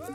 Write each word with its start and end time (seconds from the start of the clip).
Hej 0.00 0.08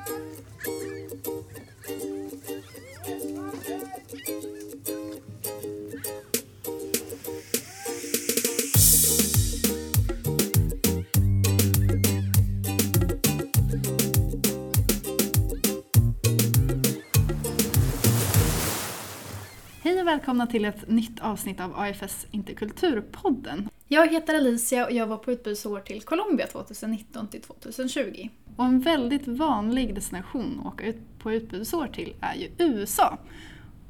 och 20.01 20.07
välkomna 20.07 20.47
till 20.47 20.65
ett 20.65 20.89
nytt 20.89 21.19
avsnitt 21.19 21.59
av 21.59 21.79
AFS 21.79 22.27
Interkulturpodden. 22.31 23.69
Jag 23.87 24.07
heter 24.07 24.35
Alicia 24.35 24.85
och 24.85 24.91
jag 24.91 25.07
var 25.07 25.17
på 25.17 25.31
utbytesår 25.31 25.79
till 25.79 26.01
Colombia 26.01 26.47
2019 26.47 27.27
till 27.27 27.41
2020. 27.41 28.29
Och 28.55 28.65
en 28.65 28.79
väldigt 28.79 29.27
vanlig 29.27 29.95
destination 29.95 30.59
att 30.59 30.73
åka 30.73 30.85
ut 30.85 30.97
på 31.19 31.31
utbudsår 31.31 31.87
till 31.87 32.13
är 32.21 32.35
ju 32.35 32.49
USA. 32.57 33.17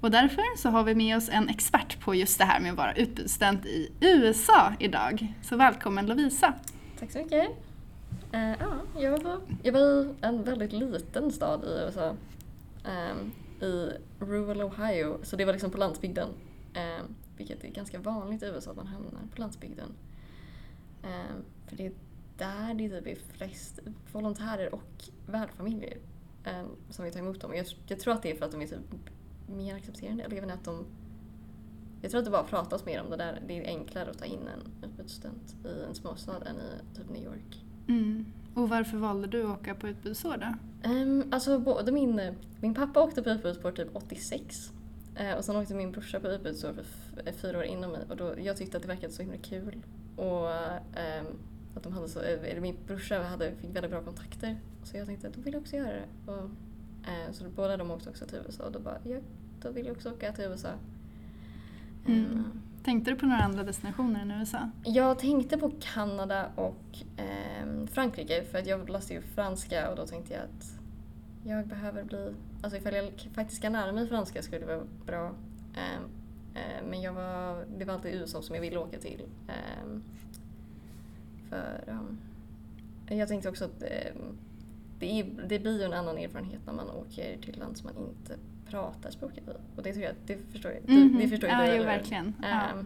Och 0.01 0.11
därför 0.11 0.57
så 0.57 0.69
har 0.69 0.83
vi 0.83 0.95
med 0.95 1.17
oss 1.17 1.29
en 1.29 1.49
expert 1.49 1.99
på 1.99 2.15
just 2.15 2.37
det 2.37 2.45
här 2.45 2.59
med 2.59 2.71
att 2.71 2.77
vara 2.77 2.93
utbudsstudent 2.93 3.65
i 3.65 3.91
USA 4.01 4.73
idag. 4.79 5.33
Så 5.41 5.55
välkommen 5.55 6.05
Lovisa! 6.05 6.53
Tack 6.99 7.11
så 7.11 7.17
mycket. 7.17 7.49
Uh, 8.33 8.49
ja, 8.59 8.81
jag, 8.99 9.23
var, 9.23 9.39
jag 9.63 9.73
var 9.73 9.79
i 9.79 10.13
en 10.21 10.43
väldigt 10.43 10.71
liten 10.71 11.31
stad 11.31 11.63
i 11.63 11.85
USA. 11.85 12.15
Um, 12.85 13.31
I 13.61 13.89
rural 14.19 14.61
Ohio, 14.61 15.17
så 15.23 15.35
det 15.35 15.45
var 15.45 15.53
liksom 15.53 15.71
på 15.71 15.77
landsbygden. 15.77 16.29
Um, 16.75 17.15
vilket 17.37 17.63
är 17.63 17.69
ganska 17.69 17.99
vanligt 17.99 18.43
i 18.43 18.45
USA 18.45 18.71
att 18.71 18.77
man 18.77 18.87
hamnar 18.87 19.21
på 19.35 19.41
landsbygden. 19.41 19.89
Um, 21.03 21.43
för 21.67 21.75
det 21.75 21.85
är 21.85 21.91
där 22.37 22.73
det 22.73 22.89
typ 22.89 23.07
är 23.07 23.15
flest 23.33 23.79
volontärer 24.11 24.75
och 24.75 25.09
värdfamiljer 25.25 25.97
um, 26.45 26.75
som 26.89 27.05
vill 27.05 27.13
ta 27.13 27.19
emot 27.19 27.41
dem. 27.41 27.55
Jag, 27.55 27.65
jag 27.87 27.99
tror 27.99 28.13
att 28.13 28.23
det 28.23 28.31
är 28.31 28.35
för 28.35 28.45
att 28.45 28.51
de 28.51 28.61
är 28.61 28.67
typ 28.67 28.79
mer 29.47 29.75
accepterande. 29.75 30.23
Eller 30.23 30.41
inte 30.41 30.53
att 30.53 30.63
de... 30.63 30.85
Jag 32.01 32.11
tror 32.11 32.19
att 32.19 32.25
det 32.25 32.31
bara 32.31 32.43
pratas 32.43 32.85
mer 32.85 33.01
om 33.01 33.09
det 33.09 33.17
där. 33.17 33.41
Det 33.47 33.57
är 33.57 33.67
enklare 33.67 34.09
att 34.09 34.17
ta 34.19 34.25
in 34.25 34.47
en 34.47 34.89
utbytesstudent 34.89 35.55
i 35.65 35.83
en 35.87 35.95
småstad 35.95 36.43
än 36.45 36.55
i 36.55 36.95
typ 36.95 37.09
New 37.09 37.23
York. 37.23 37.65
Mm. 37.87 38.25
Och 38.55 38.69
varför 38.69 38.97
valde 38.97 39.27
du 39.27 39.43
att 39.43 39.59
åka 39.59 39.75
på 39.75 39.87
utbytesår 39.87 40.37
då? 40.37 40.53
Um, 40.89 41.23
alltså 41.31 41.59
både 41.59 41.91
min, 41.91 42.35
min 42.59 42.73
pappa 42.73 43.03
åkte 43.03 43.23
på 43.23 43.29
utbytesår 43.29 43.71
typ 43.71 43.89
86 43.93 44.71
eh, 45.15 45.37
och 45.37 45.45
sen 45.45 45.55
åkte 45.55 45.75
min 45.75 45.91
brorsa 45.91 46.19
på 46.19 46.27
utbytesår 46.27 46.73
för 46.73 47.27
eh, 47.27 47.33
fyra 47.33 47.57
år 47.57 47.63
innan 47.63 47.91
mig 47.91 48.01
och 48.09 48.17
då, 48.17 48.33
jag 48.39 48.57
tyckte 48.57 48.77
att 48.77 48.83
det 48.83 48.89
verkade 48.89 49.13
så 49.13 49.21
himla 49.21 49.37
kul. 49.37 49.81
Och 50.15 50.51
ehm, 50.95 51.25
att 51.77 51.83
de 51.83 51.93
hade 51.93 52.07
så, 52.07 52.19
eh, 52.19 52.51
eller 52.51 52.61
min 52.61 52.77
brorsa 52.87 53.23
hade, 53.23 53.55
fick 53.55 53.75
väldigt 53.75 53.91
bra 53.91 54.01
kontakter 54.01 54.57
så 54.83 54.97
jag 54.97 55.07
tänkte 55.07 55.27
att 55.27 55.33
då 55.33 55.41
vill 55.41 55.53
jag 55.53 55.61
också 55.61 55.75
göra 55.75 55.91
det. 55.91 56.31
Och, 56.31 56.43
eh, 57.07 57.31
så 57.31 57.49
båda 57.55 57.77
de 57.77 57.91
åkte 57.91 58.09
också 58.09 58.25
till 58.25 58.39
USA 58.47 58.63
och 58.63 58.71
då 58.71 58.79
bara, 58.79 58.97
ja, 59.03 59.17
då 59.61 59.71
vill 59.71 59.85
jag 59.85 59.95
också 59.95 60.11
åka 60.11 60.31
till 60.31 60.45
USA. 60.45 60.69
Mm. 62.07 62.25
Ehm, 62.25 62.61
Tänkte 62.83 63.11
du 63.11 63.17
på 63.17 63.25
några 63.25 63.41
andra 63.41 63.63
destinationer 63.63 64.21
än 64.21 64.31
USA? 64.31 64.69
jag 64.83 65.19
tänkte 65.19 65.57
på 65.57 65.71
Kanada 65.79 66.49
och 66.55 66.97
ehm, 67.17 67.87
Frankrike 67.87 68.43
för 68.43 68.57
att 68.57 68.67
jag 68.67 68.89
läste 68.89 69.13
ju 69.13 69.21
franska 69.21 69.89
och 69.89 69.95
då 69.95 70.05
tänkte 70.05 70.33
jag 70.33 70.43
att 70.43 70.79
jag 71.43 71.67
behöver 71.67 72.03
bli... 72.03 72.33
Alltså 72.61 72.77
ifall 72.77 72.93
jag 72.93 73.29
faktiskt 73.33 73.61
kan 73.61 73.73
lära 73.73 73.91
mig 73.91 74.07
franska 74.07 74.41
skulle 74.41 74.59
det 74.59 74.75
vara 74.75 74.87
bra. 75.05 75.25
Ehm, 75.75 76.03
eh, 76.55 76.89
men 76.89 77.01
jag 77.01 77.13
var, 77.13 77.65
det 77.77 77.85
var 77.85 77.93
alltid 77.93 78.13
USA 78.13 78.41
som 78.41 78.55
jag 78.55 78.61
ville 78.61 78.77
åka 78.77 78.99
till. 78.99 79.21
För 81.55 83.13
ja, 83.13 83.15
jag 83.15 83.27
tänkte 83.27 83.49
också 83.49 83.65
att 83.65 83.81
ehm, 83.81 84.37
det, 84.99 85.19
är, 85.19 85.25
det 85.47 85.59
blir 85.59 85.77
ju 85.79 85.83
en 85.83 85.93
annan 85.93 86.17
erfarenhet 86.17 86.59
när 86.65 86.73
man 86.73 86.89
åker 86.89 87.37
till 87.37 87.59
land 87.59 87.77
som 87.77 87.89
man 87.95 88.03
inte 88.07 88.35
pratar 88.69 89.09
språket 89.11 89.37
i. 89.47 89.51
Och 89.77 89.83
det 89.83 89.93
tror 89.93 90.05
jag, 90.05 90.15
det 90.25 90.37
förstår 90.51 90.71
jag. 90.71 90.81
Du, 90.85 90.93
Mhm. 91.05 91.17
det 91.17 91.27
förstår 91.27 91.49
ju 91.49 91.55
ja, 91.55 91.75
jo, 91.75 91.83
verkligen. 91.83 92.33
Ja. 92.41 92.47
Ehm, 92.47 92.85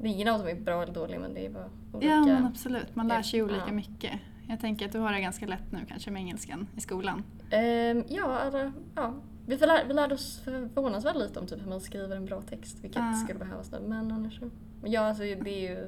det 0.00 0.08
är 0.08 0.12
ingen 0.12 0.28
av 0.28 0.38
dem 0.38 0.48
är 0.48 0.54
bra 0.54 0.82
eller 0.82 0.92
dålig 0.94 1.20
men 1.20 1.34
det 1.34 1.46
är 1.46 1.50
bara 1.50 1.70
olika. 1.92 2.12
ja, 2.12 2.24
men 2.26 2.46
absolut. 2.46 2.96
Man 2.96 3.08
lär 3.08 3.22
sig 3.22 3.40
ju 3.40 3.46
Ja. 3.46 3.52
olika 3.52 3.72
mycket. 3.72 4.12
Jag 4.48 4.60
tänker 4.60 4.86
att 4.86 4.92
du 4.92 4.98
har 4.98 5.12
det 5.12 5.20
ganska 5.20 5.46
lätt 5.46 5.72
nu 5.72 5.78
kanske 5.88 6.10
med 6.10 6.20
engelskan 6.20 6.66
i 6.76 6.80
skolan. 6.80 7.22
Ehm, 7.50 8.04
ja, 8.08 8.40
eller, 8.40 8.72
ja. 8.94 9.14
Vi, 9.46 9.56
lär, 9.56 9.84
vi 9.88 9.94
lärde 9.94 10.14
oss 10.14 10.40
förvånansvärt 10.44 11.16
lite 11.16 11.40
om 11.40 11.46
typ 11.46 11.62
hur 11.62 11.68
man 11.68 11.80
skriver 11.80 12.16
en 12.16 12.24
bra 12.24 12.42
text, 12.42 12.78
vilket 12.82 13.02
Ja. 13.02 13.14
skulle 13.24 13.38
behövas 13.38 13.72
nu. 13.72 13.78
Men 13.88 14.12
annars 14.12 14.38
så... 14.38 14.50
Ja, 14.84 15.00
alltså 15.00 15.22
det 15.22 15.30
är 15.66 15.70
ju... 15.70 15.84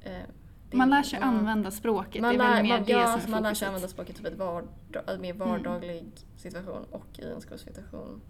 eh, 0.00 0.12
det 0.12 0.26
Man 0.72 0.92
är- 0.92 0.96
lär 0.96 1.02
sig 1.02 1.18
använda 1.18 1.70
språket, 1.70 2.22
man 2.22 2.36
lär, 2.36 2.62
man, 2.62 2.84
ja, 2.86 3.20
man 3.28 3.42
lär 3.42 3.54
sig 3.54 3.68
använda 3.68 3.88
språket 3.88 4.16
typ 4.16 4.38
vardag, 4.38 5.02
en 5.06 5.20
mer 5.20 5.32
vardaglig 5.32 6.04
situation 6.36 6.84
och 6.90 7.18
i 7.18 7.24
en 7.24 7.40
skolsituation 7.40 8.20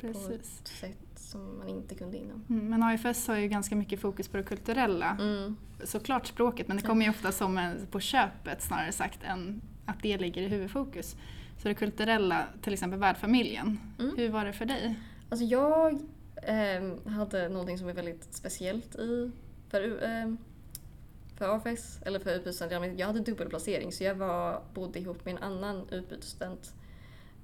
på 0.00 0.06
Precis. 0.06 0.30
ett 0.30 0.68
sätt 0.68 0.98
som 1.16 1.58
man 1.58 1.68
inte 1.68 1.94
kunde 1.94 2.16
innan. 2.16 2.44
Mm, 2.48 2.68
men 2.68 2.82
AFS 2.82 3.28
har 3.28 3.36
ju 3.36 3.48
ganska 3.48 3.76
mycket 3.76 4.00
fokus 4.00 4.28
på 4.28 4.36
det 4.36 4.42
kulturella. 4.42 5.16
Mm. 5.20 5.56
Såklart 5.84 6.26
språket, 6.26 6.68
men 6.68 6.76
det 6.76 6.82
kommer 6.82 7.04
ju 7.04 7.10
ofta 7.10 7.32
som 7.32 7.58
en, 7.58 7.86
på 7.90 8.00
köpet 8.00 8.62
snarare 8.62 8.92
sagt 8.92 9.22
än 9.24 9.60
att 9.86 10.02
det 10.02 10.18
ligger 10.18 10.42
i 10.42 10.48
huvudfokus. 10.48 11.16
Så 11.58 11.68
det 11.68 11.74
kulturella, 11.74 12.44
till 12.62 12.72
exempel 12.72 13.00
värdfamiljen. 13.00 13.80
Mm. 13.98 14.16
Hur 14.16 14.28
var 14.28 14.44
det 14.44 14.52
för 14.52 14.64
dig? 14.64 14.98
Alltså 15.28 15.44
jag 15.44 15.98
ehm, 16.42 17.06
hade 17.06 17.48
någonting 17.48 17.78
som 17.78 17.88
är 17.88 17.92
väldigt 17.92 18.34
speciellt 18.34 18.94
i 18.94 19.30
för, 19.70 20.04
ehm, 20.04 20.38
för 21.38 21.56
AFS, 21.56 22.00
eller 22.02 22.18
för 22.18 22.34
utbytesstudent. 22.34 22.98
Jag 22.98 23.06
hade 23.06 23.20
dubbelplacering 23.20 23.92
så 23.92 24.04
jag 24.04 24.14
var, 24.14 24.62
bodde 24.74 24.98
ihop 24.98 25.24
med 25.24 25.34
en 25.34 25.42
annan 25.42 25.88
utbytesstudent 25.90 26.74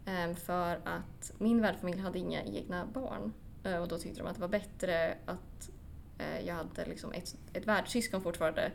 ehm, 0.05 0.35
för 0.35 0.81
att 0.85 1.33
min 1.39 1.63
värdfamilj 1.63 2.01
hade 2.01 2.19
inga 2.19 2.43
egna 2.43 2.87
barn. 2.87 3.33
Eh, 3.65 3.77
och 3.77 3.89
då 3.89 3.99
tyckte 3.99 4.21
de 4.21 4.27
att 4.27 4.35
det 4.35 4.41
var 4.41 4.49
bättre 4.49 5.19
att 5.27 5.71
eh, 6.19 6.47
jag 6.47 6.55
hade 6.55 6.85
liksom 6.85 7.13
ett, 7.13 7.37
ett 7.53 7.67
värdsyskon 7.67 8.23
fortfarande 8.23 8.73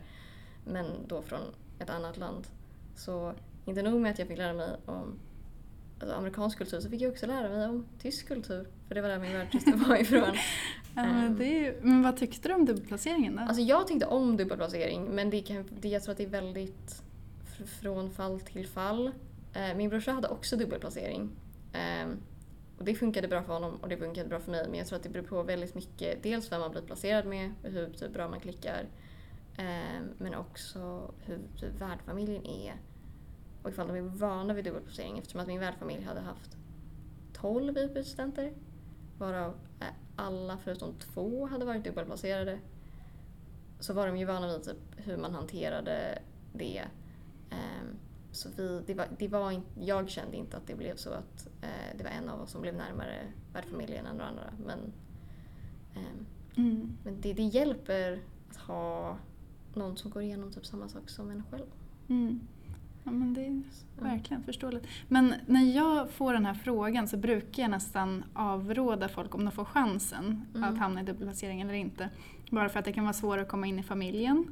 men 0.64 1.06
då 1.06 1.22
från 1.22 1.54
ett 1.78 1.90
annat 1.90 2.16
land. 2.16 2.46
Så 2.96 3.34
inte 3.64 3.82
nog 3.82 4.00
med 4.00 4.12
att 4.12 4.18
jag 4.18 4.28
fick 4.28 4.38
lära 4.38 4.52
mig 4.52 4.76
om 4.86 5.18
alltså, 6.00 6.16
amerikansk 6.16 6.58
kultur 6.58 6.80
så 6.80 6.90
fick 6.90 7.00
jag 7.02 7.12
också 7.12 7.26
lära 7.26 7.48
mig 7.48 7.68
om 7.68 7.86
tysk 7.98 8.28
kultur. 8.28 8.66
För 8.88 8.94
det 8.94 9.00
var 9.00 9.08
där 9.08 9.18
min 9.18 9.32
världssyster 9.32 9.72
var 9.88 9.96
ifrån. 9.96 10.22
Ja, 10.94 11.02
men, 11.06 11.38
ju, 11.38 11.74
men 11.82 12.02
vad 12.02 12.16
tyckte 12.16 12.48
du 12.48 12.54
om 12.54 12.64
dubbelplaceringen 12.64 13.36
då? 13.36 13.42
Alltså 13.42 13.62
jag 13.62 13.86
tyckte 13.86 14.06
om 14.06 14.36
dubbelplacering 14.36 15.04
men 15.04 15.30
det 15.30 15.40
kan, 15.40 15.64
det, 15.80 15.88
jag 15.88 16.02
tror 16.02 16.12
att 16.12 16.18
det 16.18 16.24
är 16.24 16.28
väldigt 16.28 17.02
fr- 17.44 17.66
från 17.66 18.10
fall 18.10 18.40
till 18.40 18.66
fall. 18.66 19.06
Eh, 19.54 19.76
min 19.76 19.88
brorsa 19.90 20.12
hade 20.12 20.28
också 20.28 20.56
dubbelplacering. 20.56 21.30
Ehm, 21.72 22.16
och 22.78 22.84
det 22.84 22.94
funkade 22.94 23.28
bra 23.28 23.42
för 23.42 23.52
honom 23.52 23.76
och 23.76 23.88
det 23.88 23.96
funkade 23.96 24.28
bra 24.28 24.40
för 24.40 24.50
mig 24.50 24.66
men 24.68 24.78
jag 24.78 24.86
tror 24.86 24.96
att 24.96 25.02
det 25.02 25.08
beror 25.08 25.24
på 25.24 25.42
väldigt 25.42 25.74
mycket. 25.74 26.22
Dels 26.22 26.52
vem 26.52 26.60
man 26.60 26.70
blir 26.70 26.82
placerad 26.82 27.26
med, 27.26 27.52
hur 27.62 27.88
typ, 27.90 28.12
bra 28.12 28.28
man 28.28 28.40
klickar. 28.40 28.84
ehm, 29.56 30.04
men 30.18 30.34
också 30.34 31.10
hur 31.20 31.38
typ, 31.60 31.80
värdfamiljen 31.80 32.46
är. 32.46 32.74
Och 33.62 33.70
ifall 33.70 33.88
de 33.88 33.96
är 33.96 34.00
vana 34.02 34.54
vid 34.54 34.64
dubbelplacering 34.64 35.18
eftersom 35.18 35.40
att 35.40 35.46
min 35.46 35.60
värdfamilj 35.60 36.02
hade 36.04 36.20
haft 36.20 36.56
12 37.32 37.78
utbytesstudenter. 37.78 38.52
Varav 39.18 39.54
eh, 39.80 39.86
alla 40.16 40.58
förutom 40.58 40.94
två 40.94 41.46
hade 41.46 41.64
varit 41.64 41.84
dubbelplacerade 41.84 42.58
så 43.80 43.92
var 43.92 44.06
de 44.06 44.16
ju 44.16 44.24
vana 44.24 44.52
vid 44.52 44.62
typ 44.62 44.76
hur 44.96 45.16
man 45.16 45.34
hanterade 45.34 46.18
det. 46.52 46.84
Ehm, 47.50 47.96
så 48.32 48.48
vi, 48.56 48.82
det 48.86 48.94
var, 48.94 49.06
det 49.18 49.28
var 49.28 49.50
in, 49.50 49.62
jag 49.80 50.08
kände 50.08 50.36
inte 50.36 50.56
att 50.56 50.66
det 50.66 50.74
blev 50.74 50.96
så 50.96 51.10
att 51.10 51.48
eh, 51.62 51.96
det 51.98 52.04
var 52.04 52.10
en 52.10 52.28
av 52.28 52.40
oss 52.40 52.50
som 52.50 52.62
blev 52.62 52.74
närmare 52.74 53.32
värdfamiljen 53.52 54.06
än 54.06 54.18
de 54.18 54.24
andra. 54.24 54.52
Men, 54.66 54.78
ehm, 55.94 56.26
Mm. 56.56 56.96
men 57.04 57.20
det, 57.20 57.32
det 57.32 57.42
hjälper 57.42 58.20
att 58.50 58.56
ha 58.56 59.16
någon 59.74 59.96
som 59.96 60.10
går 60.10 60.22
igenom 60.22 60.52
typ 60.52 60.66
samma 60.66 60.88
sak 60.88 61.08
som 61.08 61.30
en 61.30 61.44
själv. 61.50 61.66
Mm. 62.08 62.40
Ja, 63.04 63.10
men 63.10 63.34
det 63.34 63.46
är 63.46 63.62
verkligen 64.00 64.42
förståeligt. 64.42 64.86
Men 65.08 65.34
när 65.46 65.76
jag 65.76 66.10
får 66.10 66.32
den 66.32 66.46
här 66.46 66.54
frågan 66.54 67.08
så 67.08 67.16
brukar 67.16 67.62
jag 67.62 67.70
nästan 67.70 68.24
avråda 68.34 69.08
folk 69.08 69.34
om 69.34 69.44
de 69.44 69.50
får 69.50 69.64
chansen 69.64 70.46
Mm. 70.54 70.64
att 70.68 70.78
hamna 70.78 71.00
i 71.00 71.04
dubbelplacering 71.04 71.60
eller 71.60 71.74
inte. 71.74 72.08
Bara 72.50 72.68
för 72.68 72.78
att 72.78 72.84
det 72.84 72.92
kan 72.92 73.04
vara 73.04 73.12
svårare 73.12 73.42
att 73.42 73.48
komma 73.48 73.66
in 73.66 73.78
i 73.78 73.82
familjen. 73.82 74.46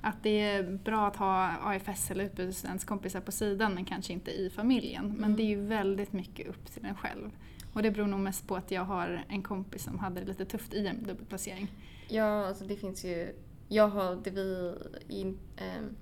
Att 0.00 0.22
det 0.22 0.40
är 0.40 0.62
bra 0.84 1.06
att 1.06 1.16
ha 1.16 1.50
AFS 1.62 2.10
eller 2.10 2.24
utbytesstudentskompisar 2.24 3.20
på 3.20 3.32
sidan 3.32 3.74
men 3.74 3.84
kanske 3.84 4.12
inte 4.12 4.30
i 4.30 4.50
familjen. 4.50 5.06
Men 5.06 5.24
Mm. 5.24 5.36
det 5.36 5.42
är 5.42 5.46
ju 5.46 5.60
väldigt 5.66 6.12
mycket 6.12 6.48
upp 6.48 6.66
till 6.72 6.84
en 6.84 6.94
själv. 6.94 7.30
Och 7.72 7.82
det 7.82 7.90
beror 7.90 8.06
nog 8.06 8.20
mest 8.20 8.46
på 8.48 8.56
att 8.56 8.70
jag 8.70 8.84
har 8.84 9.24
en 9.28 9.42
kompis 9.42 9.82
som 9.84 9.98
hade 9.98 10.20
det 10.20 10.26
lite 10.26 10.44
tufft 10.44 10.74
i 10.74 10.86
en 10.86 11.02
dubbelplacering. 11.02 11.68
Ja, 12.08 12.46
alltså 12.48 12.64
det 12.64 12.76
finns 12.76 13.04
ju... 13.04 13.34
Jag 13.68 13.88
har 13.88 14.16
det 14.24 14.30
vi 14.30 14.74
i, 15.08 15.22
ehm, 15.56 15.96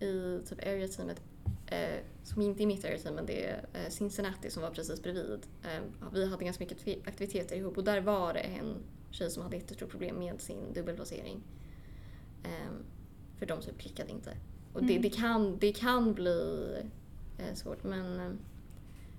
i 0.00 0.40
typ 0.48 0.58
area-teamet, 0.66 1.22
eh, 1.66 2.00
som 2.22 2.42
inte 2.42 2.62
är 2.62 2.66
mitt 2.66 2.84
area-team 2.84 3.14
men 3.14 3.26
det 3.26 3.46
är 3.46 3.64
eh, 3.72 3.88
Cincinnati 3.90 4.50
som 4.50 4.62
var 4.62 4.70
precis 4.70 5.02
bredvid. 5.02 5.46
Eh, 5.62 5.82
vi 6.12 6.28
hade 6.30 6.44
ganska 6.44 6.64
mycket 6.64 7.08
aktiviteter 7.08 7.56
ihop 7.56 7.76
och 7.78 7.84
där 7.84 8.00
var 8.00 8.34
det 8.34 8.40
en 8.40 8.74
tjej 9.10 9.30
som 9.30 9.42
hade 9.42 9.56
jättestort 9.56 9.90
problem 9.90 10.18
med 10.18 10.40
sin 10.40 10.72
dubbelplacering. 10.74 11.42
Eh, 12.44 12.72
för 13.38 13.46
de 13.46 13.60
typ 13.60 13.78
klickade 13.78 14.10
inte. 14.12 14.36
Och 14.72 14.84
det, 14.84 14.92
Mm. 14.92 15.02
det, 15.02 15.10
kan, 15.10 15.58
det 15.58 15.72
kan 15.72 16.14
bli 16.14 16.68
eh, 17.38 17.54
svårt. 17.54 17.84
Men 17.84 18.20
eh, 18.20 18.30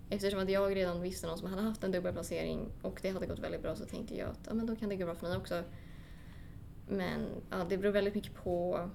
eftersom 0.10 0.40
att 0.40 0.50
jag 0.50 0.76
redan 0.76 1.02
visste 1.02 1.28
någon 1.28 1.38
som 1.38 1.48
hade 1.50 1.62
haft 1.62 1.84
en 1.84 1.92
dubbelplacering 1.92 2.60
och 2.82 3.00
det 3.02 3.10
hade 3.10 3.26
gått 3.28 3.40
väldigt 3.40 3.62
bra 3.62 3.76
så 3.76 3.86
tänkte 3.86 4.16
jag 4.18 4.30
att 4.30 4.40
ja, 4.48 4.54
men 4.54 4.66
då 4.66 4.76
kan 4.76 4.90
det 4.90 4.96
gå 4.96 5.06
bra 5.06 5.16
för 5.16 5.28
mig 5.28 5.38
också. 5.38 5.64
Men 6.88 7.26
ja, 7.50 7.66
det 7.70 7.78
beror 7.78 7.92
väldigt 7.92 8.16
mycket 8.16 8.34
på... 8.36 8.90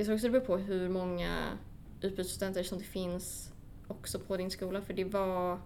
Jag 0.00 0.06
tror 0.06 0.14
också 0.14 0.26
det 0.26 0.30
beror 0.32 0.44
på 0.44 0.56
hur 0.56 0.88
många 0.88 1.58
utbytesstudenter 2.00 2.62
som 2.62 2.78
det 2.78 2.84
finns 2.84 3.52
också 3.88 4.18
på 4.18 4.36
din 4.36 4.50
skola. 4.50 4.80
För 4.82 4.94
det 4.94 5.04
var, 5.04 5.58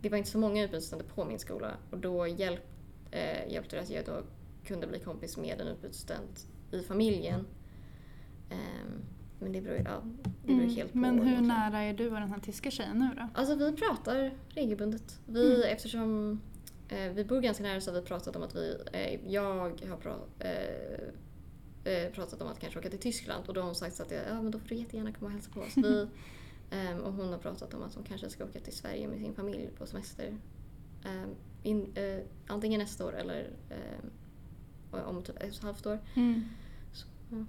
det 0.00 0.08
var 0.08 0.18
inte 0.18 0.30
så 0.30 0.38
många 0.38 0.62
utbytesstudenter 0.64 1.14
på 1.14 1.24
min 1.24 1.38
skola 1.38 1.70
och 1.90 1.98
då 1.98 2.26
hjälp, 2.26 2.62
eh, 3.10 3.52
hjälpte 3.52 3.76
det 3.76 3.82
att 3.82 3.90
jag 3.90 4.04
då 4.04 4.22
kunde 4.64 4.86
bli 4.86 4.98
kompis 4.98 5.36
med 5.36 5.60
en 5.60 5.68
utbytesstudent 5.68 6.46
i 6.72 6.80
familjen. 6.82 7.46
Ehm, 8.50 9.02
men 9.40 9.52
det 9.52 9.60
beror, 9.60 9.76
ja, 9.84 10.02
det 10.22 10.46
beror 10.46 10.60
Mm. 10.62 10.74
helt 10.76 10.92
på. 10.92 10.98
Men 10.98 11.14
hur 11.18 11.26
egentligen. 11.26 11.48
nära 11.48 11.78
är 11.82 11.94
du 11.94 12.06
och 12.10 12.20
den 12.20 12.30
här 12.32 12.40
tyska 12.40 12.70
tjejen 12.70 12.98
nu 12.98 13.08
då? 13.16 13.28
Alltså 13.34 13.54
vi 13.54 13.72
pratar 13.72 14.30
regelbundet. 14.48 15.20
Vi, 15.26 15.54
Mm. 15.54 15.62
Eftersom 15.72 16.40
eh, 16.88 17.12
vi 17.12 17.24
bor 17.24 17.40
ganska 17.40 17.62
nära 17.62 17.80
så 17.80 17.90
har 17.94 18.00
vi 18.00 18.06
pratat 18.06 18.36
om 18.36 18.42
att 18.42 18.54
vi, 18.54 18.76
eh, 18.92 19.32
jag 19.32 19.54
har 19.88 19.96
pra, 19.96 20.14
eh, 20.38 20.98
eh, 21.84 22.12
pratat 22.12 22.42
om 22.42 22.48
att 22.48 22.60
kanske 22.60 22.78
åka 22.78 22.90
till 22.90 22.98
Tyskland 22.98 23.46
och 23.48 23.54
då 23.54 23.60
har 23.60 23.66
hon 23.66 23.74
sagt 23.74 23.96
så 23.96 24.02
att 24.02 24.10
ja 24.10 24.42
men 24.42 24.50
då 24.50 24.58
får 24.58 24.68
du 24.68 24.74
jättegärna 24.74 25.12
komma 25.12 25.26
och 25.26 25.32
hälsa 25.32 25.50
på 25.54 25.60
oss. 25.60 25.76
Vi, 25.76 26.08
ehm, 26.70 26.98
och 27.00 27.12
hon 27.12 27.28
har 27.32 27.38
pratat 27.38 27.74
om 27.74 27.82
att 27.82 27.94
hon 27.94 28.04
kanske 28.04 28.30
ska 28.30 28.44
åka 28.44 28.60
till 28.60 28.72
Sverige 28.72 29.08
med 29.08 29.18
sin 29.18 29.34
familj 29.34 29.68
på 29.78 29.86
semester. 29.86 30.36
Ehm, 31.04 31.28
in, 31.62 31.92
eh, 31.94 32.18
antingen 32.46 32.80
nästa 32.80 33.06
år 33.06 33.16
eller 33.16 33.50
eh, 33.70 35.08
om 35.08 35.22
typ 35.22 35.36
ett 35.36 35.42
och 35.50 35.56
ett 35.58 35.62
halvt 35.62 35.86
år. 35.86 35.98
Så, 36.92 37.06
ja. 37.30 37.44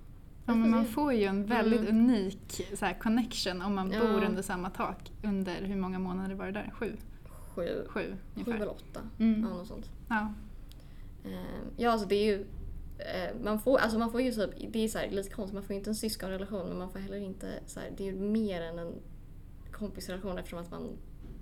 Ja, 0.48 0.56
men 0.56 0.72
man 0.72 0.86
får 0.86 1.14
ju 1.14 1.24
en 1.24 1.46
väldigt 1.46 1.80
Mm. 1.90 1.98
unik 1.98 2.62
så 2.76 2.86
här, 2.86 2.94
connection 3.00 3.62
om 3.62 3.76
man 3.76 3.92
Ja. 3.92 4.00
bor 4.00 4.24
under 4.24 4.42
samma 4.42 4.70
tak 4.70 5.12
under 5.24 5.62
hur 5.62 5.76
många 5.76 6.00
månader 6.00 6.36
var 6.36 6.46
det 6.46 6.52
där? 6.52 6.72
Sju? 6.74 6.96
Sju, 7.56 7.86
Sju 7.88 8.16
sju 8.46 8.52
eller 8.52 8.70
åtta. 8.70 9.02
Mm. 9.20 9.42
Ja, 9.42 9.50
något 9.58 9.68
sånt. 9.68 9.90
Ja. 10.10 10.34
Ehm, 11.26 11.66
Ja, 11.78 11.92
alltså 11.92 12.08
det 12.08 12.16
är 12.16 12.26
ju... 12.26 12.46
eh, 13.00 13.36
Man 13.44 13.60
får, 13.60 13.78
alltså 13.78 14.00
man 14.00 14.12
får 14.12 14.22
ju 14.22 14.32
typ, 14.32 14.50
det 14.74 14.84
är 14.84 14.88
så 14.88 14.98
här, 14.98 15.10
lite 15.10 15.30
konstigt, 15.30 15.54
man 15.54 15.64
får 15.64 15.74
ju 15.74 15.78
inte 15.80 15.90
en 15.90 15.96
syskonrelation 15.96 16.70
men 16.70 16.78
man 16.78 16.90
får 16.90 17.00
heller 17.00 17.18
inte 17.18 17.48
så 17.66 17.80
här, 17.80 17.90
det 17.98 18.08
är 18.08 18.12
ju 18.14 18.20
mer 18.20 18.62
än 18.62 18.80
en 18.80 18.94
kompisrelation 19.72 20.38
eftersom 20.38 20.60
att 20.60 20.72
man 20.72 20.90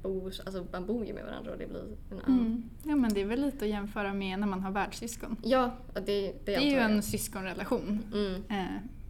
bor, 0.01 0.33
alltså 0.45 0.65
man 0.71 0.85
bor 0.85 1.05
ju 1.05 1.13
med 1.13 1.23
varandra 1.25 1.51
och 1.51 1.57
det 1.57 1.67
blir 1.67 1.83
en 2.11 2.19
annan. 2.25 2.39
Mm. 2.39 2.63
ja 2.83 2.95
men 2.95 3.13
det 3.13 3.21
är 3.21 3.25
väl 3.25 3.41
lite 3.41 3.65
att 3.65 3.71
jämföra 3.71 4.13
med 4.13 4.39
när 4.39 4.47
man 4.47 4.61
har 4.61 4.71
världssyskon. 4.71 5.38
Ja, 5.44 5.73
det, 5.94 6.01
det, 6.01 6.33
Det 6.45 6.55
är 6.55 6.61
ju 6.71 6.77
en 6.77 7.01
syskonrelation. 7.03 8.00
Mm, 8.13 8.44
Eh, 8.50 8.65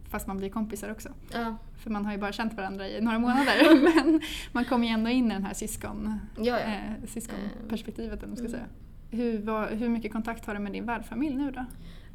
fast 0.08 0.26
man 0.26 0.36
blir 0.38 0.48
kompisar 0.50 0.90
också. 0.90 1.08
ja, 1.32 1.56
För 1.78 1.90
man 1.90 2.04
har 2.04 2.12
ju 2.12 2.18
bara 2.18 2.32
känt 2.32 2.54
varandra 2.54 2.88
i 2.88 3.00
några 3.00 3.18
månader. 3.18 3.82
men 4.04 4.20
man 4.52 4.64
kommer 4.64 4.86
ju 4.86 4.92
ändå 4.92 5.10
in 5.10 5.30
i 5.30 5.34
den 5.34 5.44
här 5.44 5.54
syskon, 5.54 6.18
ja, 6.36 6.42
ja. 6.44 6.58
eh, 6.58 6.80
syskonperspektivet. 7.06 8.20
Vad 8.20 8.28
man 8.28 8.36
ska 8.36 8.46
Mm. 8.46 8.52
säga. 8.60 8.66
Hur, 9.10 9.38
vad, 9.38 9.68
hur 9.68 9.88
mycket 9.88 10.12
kontakt 10.12 10.46
har 10.46 10.54
du 10.54 10.60
med 10.60 10.72
din 10.72 10.86
värdfamilj 10.86 11.36
nu 11.36 11.50
då? 11.50 11.64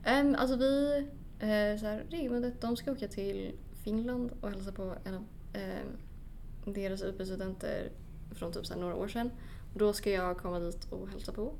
Ehm, 0.03 0.35
alltså 0.35 0.55
vi, 0.55 0.97
eh, 1.39 1.79
så 1.79 1.85
här, 1.85 2.05
regelbundet, 2.09 2.61
de 2.61 2.77
ska 2.77 2.91
åka 2.91 3.07
till 3.07 3.51
Finland 3.83 4.31
och 4.41 4.49
hälsa 4.49 4.71
på 4.71 4.95
en 5.03 5.13
av 5.13 5.23
ehm, 5.53 5.87
deras 6.73 7.01
utbytesstudenter 7.01 7.89
från 8.31 8.51
typ 8.51 8.65
så 8.65 8.75
några 8.79 8.95
år 8.95 9.07
sedan. 9.07 9.31
Och 9.73 9.79
då 9.79 9.93
ska 9.93 10.09
jag 10.11 10.37
komma 10.37 10.59
dit 10.59 10.87
och 10.91 11.09
hälsa 11.09 11.31
på, 11.31 11.53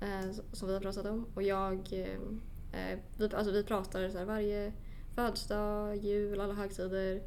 s- 0.00 0.40
som 0.52 0.68
vi 0.68 0.74
har 0.74 0.80
pratat 0.80 1.06
om. 1.06 1.26
Och 1.34 1.42
jag, 1.42 1.74
eh, 1.92 2.98
vi, 3.18 3.34
alltså 3.34 3.52
vi 3.52 3.64
pratar 3.64 4.08
så 4.08 4.18
här, 4.18 4.24
varje 4.24 4.72
födelsedag, 5.14 5.96
jul, 5.96 6.40
alla 6.40 6.54
högtider. 6.54 7.22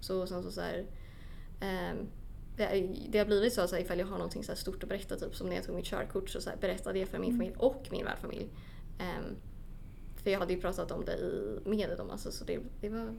Så, 0.00 0.26
sen 0.26 0.42
så, 0.42 0.50
så 0.52 0.60
här, 0.60 0.86
ehm, 1.60 1.96
det, 2.56 2.88
det 3.08 3.18
har 3.18 3.26
blivit 3.26 3.52
så 3.52 3.60
att 3.60 3.80
ifall 3.80 3.98
jag 3.98 4.06
har 4.06 4.18
någonting 4.18 4.44
så 4.44 4.52
här 4.52 4.56
stort 4.56 4.82
att 4.82 4.88
berätta, 4.88 5.16
typ 5.16 5.34
som 5.36 5.48
när 5.48 5.56
jag 5.56 5.64
tog 5.64 5.74
mitt 5.76 5.84
körkort 5.86 6.28
så, 6.30 6.40
så 6.40 6.50
här, 6.50 6.56
berättade 6.56 6.98
jag 6.98 7.08
för 7.08 7.18
min 7.18 7.32
familj 7.32 7.54
och 7.58 7.88
min 7.90 8.04
värdfamilj. 8.04 8.48
Ehm, 8.98 9.36
för 10.20 10.30
jag 10.30 10.38
hade 10.38 10.52
ju 10.52 10.60
pratat 10.60 10.90
om 10.90 11.04
det 11.04 11.16
i, 11.16 11.58
med 11.64 11.96
dem, 11.96 12.10
alltså, 12.10 12.32
så 12.32 12.44
det, 12.44 12.58
det 12.80 12.88
var... 12.88 13.14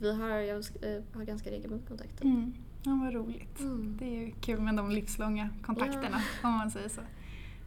Vi 0.00 0.12
har, 0.12 0.28
jag 0.28 0.58
eh, 0.58 1.02
har 1.12 1.24
ganska 1.24 1.50
regelbunden 1.50 1.86
kontakt. 1.86 2.24
Mm. 2.24 2.54
Ja, 2.82 2.98
vad 3.04 3.14
roligt. 3.14 3.60
Mm. 3.60 3.96
Det 3.98 4.04
är 4.04 4.20
ju 4.20 4.32
kul 4.40 4.60
med 4.60 4.76
de 4.76 4.90
livslånga 4.90 5.50
kontakterna 5.62 6.22
om 6.42 6.52
man 6.52 6.70
säger 6.70 6.88
så. 6.88 7.00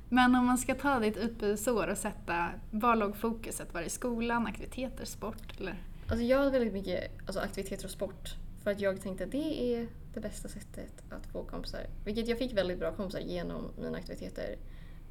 Men 0.10 0.36
om 0.36 0.46
man 0.46 0.58
ska 0.58 0.76
ta 0.76 1.00
ditt 1.00 1.18
utbytesår 1.18 1.88
och 1.88 1.98
sätta, 1.98 2.50
var 2.72 2.96
låg 2.96 3.16
fokuset? 3.16 3.74
Var 3.74 3.82
det 3.82 3.88
i 3.88 3.90
skolan, 3.90 4.48
aktiviteter, 4.48 5.06
sport 5.06 5.60
eller? 5.60 5.82
Alltså 6.08 6.26
jag 6.26 6.38
hade 6.38 6.52
väldigt 6.52 6.74
mycket 6.74 7.12
alltså, 7.26 7.40
aktiviteter 7.40 7.86
och 7.86 7.92
sport. 7.92 8.36
För 8.64 8.72
att 8.72 8.80
jag 8.80 9.02
tänkte 9.02 9.24
att 9.24 9.32
det 9.32 9.76
är 9.76 9.88
det 10.14 10.20
bästa 10.20 10.48
sättet 10.48 11.04
att 11.10 11.28
få 11.28 11.44
kompisar. 11.44 11.82
Vilket 12.06 12.28
jag 12.28 12.38
fick 12.38 12.58
väldigt 12.58 12.80
bra 12.80 12.92
kompisar 12.92 13.20
genom 13.20 13.72
mina 13.82 13.98
aktiviteter. 13.98 14.56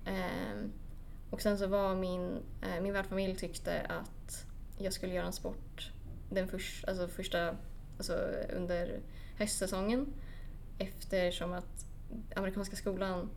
Ehm, 0.05 0.73
och 1.35 1.43
sen 1.43 1.59
så 1.59 1.67
var 1.67 1.95
min, 1.95 2.43
eh, 2.63 2.83
min 2.83 2.93
värdfamilj 2.93 3.35
tyckte 3.37 3.81
att 3.81 4.47
jag 4.79 4.93
skulle 4.93 5.15
göra 5.15 5.27
en 5.27 5.33
sport 5.33 5.91
den 6.31 6.49
förs- 6.49 6.85
alltså 6.87 7.09
första, 7.09 7.57
alltså 7.97 8.13
under 8.57 9.01
höstsäsongen. 9.39 10.07
Eftersom 10.79 11.53
att 11.53 11.87
amerikanska 12.37 12.77
skolan 12.77 13.31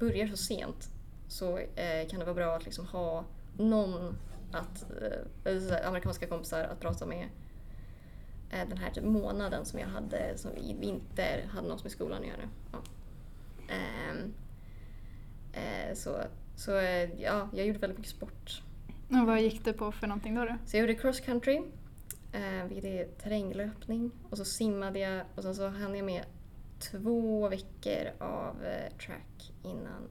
börjar 0.00 0.26
så 0.26 0.36
sent 0.36 0.90
så 1.28 1.58
eh, 1.58 2.08
kan 2.08 2.18
det 2.18 2.24
vara 2.24 2.34
bra 2.34 2.56
att 2.56 2.64
liksom 2.64 2.86
ha 2.86 3.24
någon 3.58 4.16
att, 4.52 4.82
eh, 5.02 5.52
alltså 5.52 5.74
amerikanska 5.74 6.26
kompisar 6.26 6.64
att 6.64 6.80
prata 6.80 7.06
med 7.06 7.28
eh, 8.50 8.68
den 8.68 8.78
här 8.78 8.90
typ 8.90 9.04
månaden 9.04 9.64
som 9.64 9.78
jag 9.78 9.88
hade 9.88 10.38
som 10.38 10.56
i 10.56 10.76
vinter 10.80 11.48
hade 11.52 11.68
något 11.68 11.82
med 11.82 11.92
skolan 11.92 12.20
att 12.22 12.28
göra. 12.28 12.48
Ja. 12.72 12.78
Ehm, 13.68 14.34
eh, 15.52 15.94
så 15.94 16.22
så 16.56 16.76
eh, 16.76 17.20
ja, 17.20 17.48
jag 17.52 17.66
gjorde 17.66 17.78
väldigt 17.78 17.98
mycket 17.98 18.12
sport. 18.12 18.62
Och 19.08 19.26
vad 19.26 19.40
gick 19.40 19.64
du 19.64 19.72
på 19.72 19.92
för 19.92 20.06
någonting 20.06 20.34
då? 20.34 20.44
då? 20.44 20.56
Så 20.66 20.76
jag 20.76 20.80
gjorde 20.80 20.94
cross 20.94 21.20
country, 21.20 21.62
eh, 22.32 22.66
vilket 22.68 22.84
är 22.84 23.04
terränglöpning. 23.04 24.10
Och 24.30 24.38
så 24.38 24.44
simmade 24.44 24.98
jag 24.98 25.24
och 25.34 25.42
sen 25.42 25.54
så 25.54 25.68
hann 25.68 25.96
jag 25.96 26.04
med 26.04 26.24
två 26.78 27.48
veckor 27.48 28.10
av 28.18 28.64
eh, 28.64 28.96
track 29.06 29.52
innan 29.62 30.08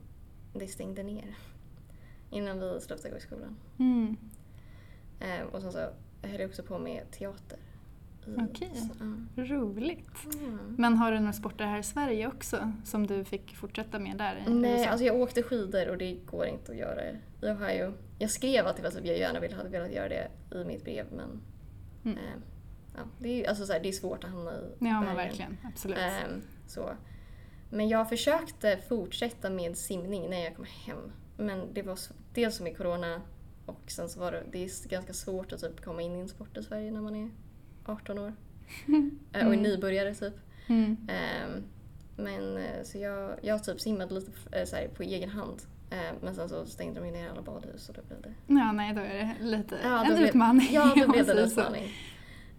det 0.54 0.68
stängde 0.68 1.04
ner. 1.04 1.36
Innan 2.30 2.60
vi 2.60 2.82
slutade 2.82 3.10
gå 3.10 3.18
i 3.18 3.22
skolan. 3.22 3.58
Mm. 3.80 4.18
Eh, 5.20 5.42
och 5.52 5.62
sen 5.62 5.72
så 5.72 5.80
höll 6.22 6.40
jag 6.40 6.50
också 6.50 6.64
på 6.64 6.80
med 6.80 7.12
teater. 7.12 7.60
I- 8.28 8.36
Okej. 8.52 8.72
ja. 9.36 9.44
Roligt. 9.44 10.26
Mm. 10.42 10.76
Men 10.78 10.98
har 10.98 11.12
du 11.12 11.20
några 11.20 11.34
sporter 11.34 11.66
här 11.66 11.80
i 11.80 11.84
Sverige 11.84 12.28
också 12.28 12.72
som 12.84 13.08
du 13.08 13.24
fick 13.26 13.56
fortsätta 13.56 14.00
med 14.00 14.18
där 14.18 14.44
i 14.48 14.50
Nej, 14.54 14.72
USA? 14.80 14.90
alltså 14.90 15.06
jag 15.06 15.16
åkte 15.20 15.44
skidor 15.44 15.90
och 15.90 15.98
det 15.98 16.14
går 16.14 16.46
inte 16.46 16.72
att 16.72 16.78
göra 16.78 17.02
i 17.10 17.16
Ohio. 17.42 17.94
Jag 18.20 18.30
skrev 18.30 18.68
att 18.68 18.78
det 18.78 18.84
var 18.84 18.90
typ 18.92 19.06
jag 19.06 19.18
gärna 19.18 19.40
ville, 19.40 19.56
hade 19.56 19.70
velat 19.70 19.92
göra 19.92 20.10
det 20.10 20.28
i 20.62 20.64
mitt 20.66 20.84
brev 20.84 21.06
men 21.12 21.42
Mm. 22.06 22.18
eh, 22.18 22.24
ja, 22.96 23.00
det, 23.20 23.44
är, 23.46 23.50
alltså 23.50 23.66
så 23.66 23.74
här, 23.74 23.80
det 23.80 23.88
är 23.90 23.94
svårt 23.94 24.24
att 24.24 24.30
hamna 24.30 24.52
i 24.52 24.56
Ja 24.80 25.02
men 25.02 25.16
verkligen, 25.16 25.58
absolut. 25.64 25.98
Ehm, 25.98 26.42
så. 26.68 26.90
Men 27.70 27.90
jag 27.90 28.10
försökte 28.10 28.78
fortsätta 28.90 29.50
med 29.50 29.78
simning 29.78 30.30
när 30.30 30.44
jag 30.44 30.56
kom 30.56 30.66
hem. 30.86 31.12
Men 31.38 31.74
det 31.74 31.82
var 31.82 32.00
dels 32.34 32.62
med 32.62 32.78
corona 32.78 33.22
och 33.66 33.82
sen 33.88 34.10
så 34.10 34.20
var 34.20 34.32
det, 34.32 34.44
det 34.52 34.64
är 34.64 34.90
ganska 34.90 35.14
svårt 35.14 35.52
att 35.54 35.60
typ 35.60 35.82
komma 35.86 36.02
in 36.02 36.16
i 36.16 36.20
en 36.20 36.28
sport 36.30 36.58
i 36.58 36.64
Sverige 36.64 36.92
när 36.92 37.02
man 37.02 37.16
är 37.16 37.30
18 37.86 38.20
år. 38.20 38.34
Eh, 39.34 39.48
Och 39.48 39.54
är 39.54 39.58
Mm. 39.58 39.62
nybörjare 39.64 40.14
typ. 40.16 40.34
Mm. 40.68 40.98
Ehm, 41.08 41.64
men 42.18 42.58
eh, 42.58 42.84
så 42.84 42.98
jag, 42.98 43.36
jag 43.42 43.64
typ 43.64 43.82
simmade 43.82 44.14
lite 44.14 44.32
eh, 44.52 44.66
så 44.66 44.76
här, 44.76 44.88
på 44.88 45.04
egen 45.04 45.30
hand. 45.30 45.62
Ehm, 45.90 46.16
men 46.22 46.36
sen 46.36 46.50
så 46.50 46.66
stängde 46.66 47.00
de 47.00 47.12
ner 47.12 47.30
alla 47.30 47.42
badhus 47.42 47.90
och 47.90 47.96
då 47.96 48.02
blev 48.08 48.22
det... 48.22 48.34
Ja, 48.54 48.72
nej 48.72 48.94
då 48.94 49.02
är 49.02 49.36
det 49.40 49.46
lite 49.46 49.78
Ja, 49.84 50.06
en 50.06 50.18
utmaning. 50.24 50.68
Ja, 50.72 50.94
då 50.96 51.08
blev 51.12 51.26
det 51.26 51.32
en 51.32 51.38
utmaning. 51.38 51.92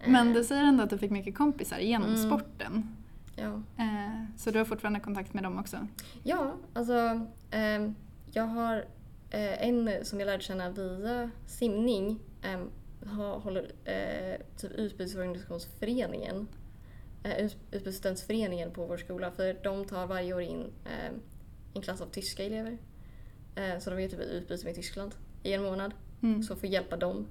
Men 0.07 0.27
Ehm, 0.27 0.33
du 0.33 0.45
säger 0.45 0.63
ändå 0.65 0.85
att 0.85 0.91
du 0.91 0.99
fick 0.99 1.11
mycket 1.11 1.35
kompisar 1.37 1.79
genom 1.79 2.09
Mm. 2.15 2.23
sporten. 2.31 2.97
Ja. 3.37 3.63
Så 4.37 4.51
du 4.51 4.59
har 4.59 4.65
fortfarande 4.65 5.01
kontakt 5.01 5.35
med 5.35 5.43
dem 5.43 5.59
också? 5.59 5.87
Ja, 6.23 6.55
alltså 6.75 7.27
ehm, 7.51 7.95
jag 8.33 8.45
har 8.47 8.85
en 9.31 9.91
som 10.03 10.21
jag 10.21 10.27
lärde 10.27 10.43
känna 10.43 10.71
via 10.71 11.31
simning 11.47 12.19
ha, 13.07 13.39
håller 13.39 13.73
eh, 13.85 14.41
typ 14.57 14.73
utbytesorganisationsföreningen 14.73 16.49
eh, 17.23 17.39
ut- 17.45 17.57
utbytesstudentsföreningen 17.71 18.71
på 18.71 18.87
vår 18.87 18.97
skola 18.97 19.31
för 19.31 19.57
de 19.63 19.85
tar 19.85 20.07
varje 20.07 20.35
år 20.35 20.43
in 20.43 20.73
eh, 20.85 21.13
en 21.75 21.83
klass 21.83 22.01
av 22.01 22.07
tyska 22.07 22.45
elever. 22.45 22.79
Eh, 23.55 23.79
så 23.79 23.91
de 23.91 24.03
gör 24.03 24.09
typ 24.09 24.21
ett 24.21 24.27
utbyte 24.31 24.65
med 24.65 24.75
Tyskland 24.75 25.15
i 25.43 25.53
en 25.53 25.63
månad 25.63 25.93
Mm. 26.23 26.43
så 26.43 26.57
får 26.57 26.69
hjälpa 26.69 26.97
dem 26.97 27.27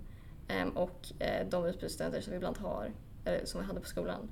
ehm, 0.48 0.70
och 0.70 1.08
eh, 1.20 1.48
de 1.50 1.66
utbytesstudenter 1.66 2.22
som 2.22 2.32
vi 2.32 2.38
ibland 2.38 2.58
har, 2.58 2.92
eller 3.25 3.46
som 3.46 3.62
vi 3.62 3.68
hade 3.68 3.80
på 3.80 3.86
skolan. 3.88 4.32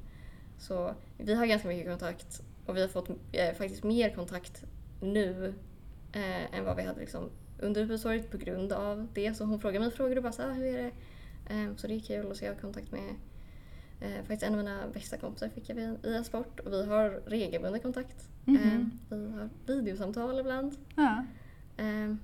Så 0.57 0.93
vi 1.17 1.33
har 1.33 1.45
ganska 1.45 1.67
mycket 1.67 1.87
kontakt 1.87 2.41
och 2.65 2.77
vi 2.77 2.81
har 2.81 2.87
fått 2.87 3.09
eh, 3.31 3.53
faktiskt 3.55 3.83
mer 3.83 4.09
kontakt 4.15 4.63
nu 5.01 5.53
eh, 6.13 6.55
än 6.57 6.65
vad 6.65 6.75
vi 6.77 6.83
hade 6.83 6.99
liksom 6.99 7.29
under 7.59 7.81
utbytesåret 7.81 8.31
på 8.31 8.37
grund 8.37 8.73
av 8.73 9.07
det. 9.13 9.33
Så 9.33 9.43
hon 9.45 9.59
frågar 9.59 9.79
mig 9.79 9.91
frågor 9.91 10.15
och 10.17 10.23
bara 10.23 10.31
så 10.33 10.41
här, 10.41 10.49
"Ah, 10.49 10.53
hur 10.53 10.65
är 10.77 10.83
det? 10.83 10.91
Ehm, 11.49 11.77
så 11.77 11.87
det 11.87 11.95
är 11.95 11.99
kul 11.99 12.25
och 12.25 12.35
så 12.37 12.45
jag 12.45 12.53
har 12.53 12.59
kontakt 12.59 12.91
med 12.91 13.15
Eh, 14.01 14.17
faktiskt 14.17 14.43
en 14.43 14.53
av 14.53 14.57
mina 14.57 14.87
bästa 14.93 15.17
kompisar 15.17 15.49
fick 15.49 15.69
jag 15.69 15.97
via, 16.03 16.23
sport 16.23 16.59
och 16.59 16.73
vi 16.73 16.85
har 16.85 17.21
regelbunden 17.25 17.81
kontakt. 17.81 18.29
Mhm. 18.45 18.91
Eh, 19.09 19.17
vi 19.17 19.31
har 19.31 19.49
videosamtal 19.65 20.39
ibland. 20.39 20.75
Ja. 20.95 21.25
Eh, 21.77 22.15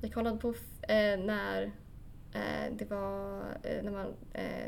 vi 0.00 0.08
kollade 0.10 0.36
på 0.38 0.48
eh, 0.82 1.20
när 1.20 1.62
eh, 2.32 2.72
det 2.78 2.90
var, 2.90 3.42
när 3.82 3.90
man, 3.90 4.06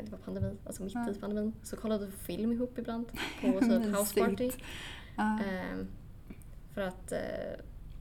det 0.03 0.11
var 0.11 0.17
pandemi, 0.17 0.55
alltså 0.65 0.83
mitt 0.83 0.93
Ja. 0.93 1.11
i 1.11 1.13
pandemin. 1.13 1.53
Så 1.63 1.75
kollade 1.75 2.05
vi 2.05 2.11
på 2.11 2.17
film 2.17 2.51
ihop 2.51 2.77
ibland 2.77 3.07
på 3.41 3.59
typ 3.59 3.61
Mysigt. 3.69 3.97
house 3.97 4.19
party. 4.19 4.51
Ja. 5.17 5.39
Eh, 5.39 5.85
för 6.73 6.81
att 6.81 7.13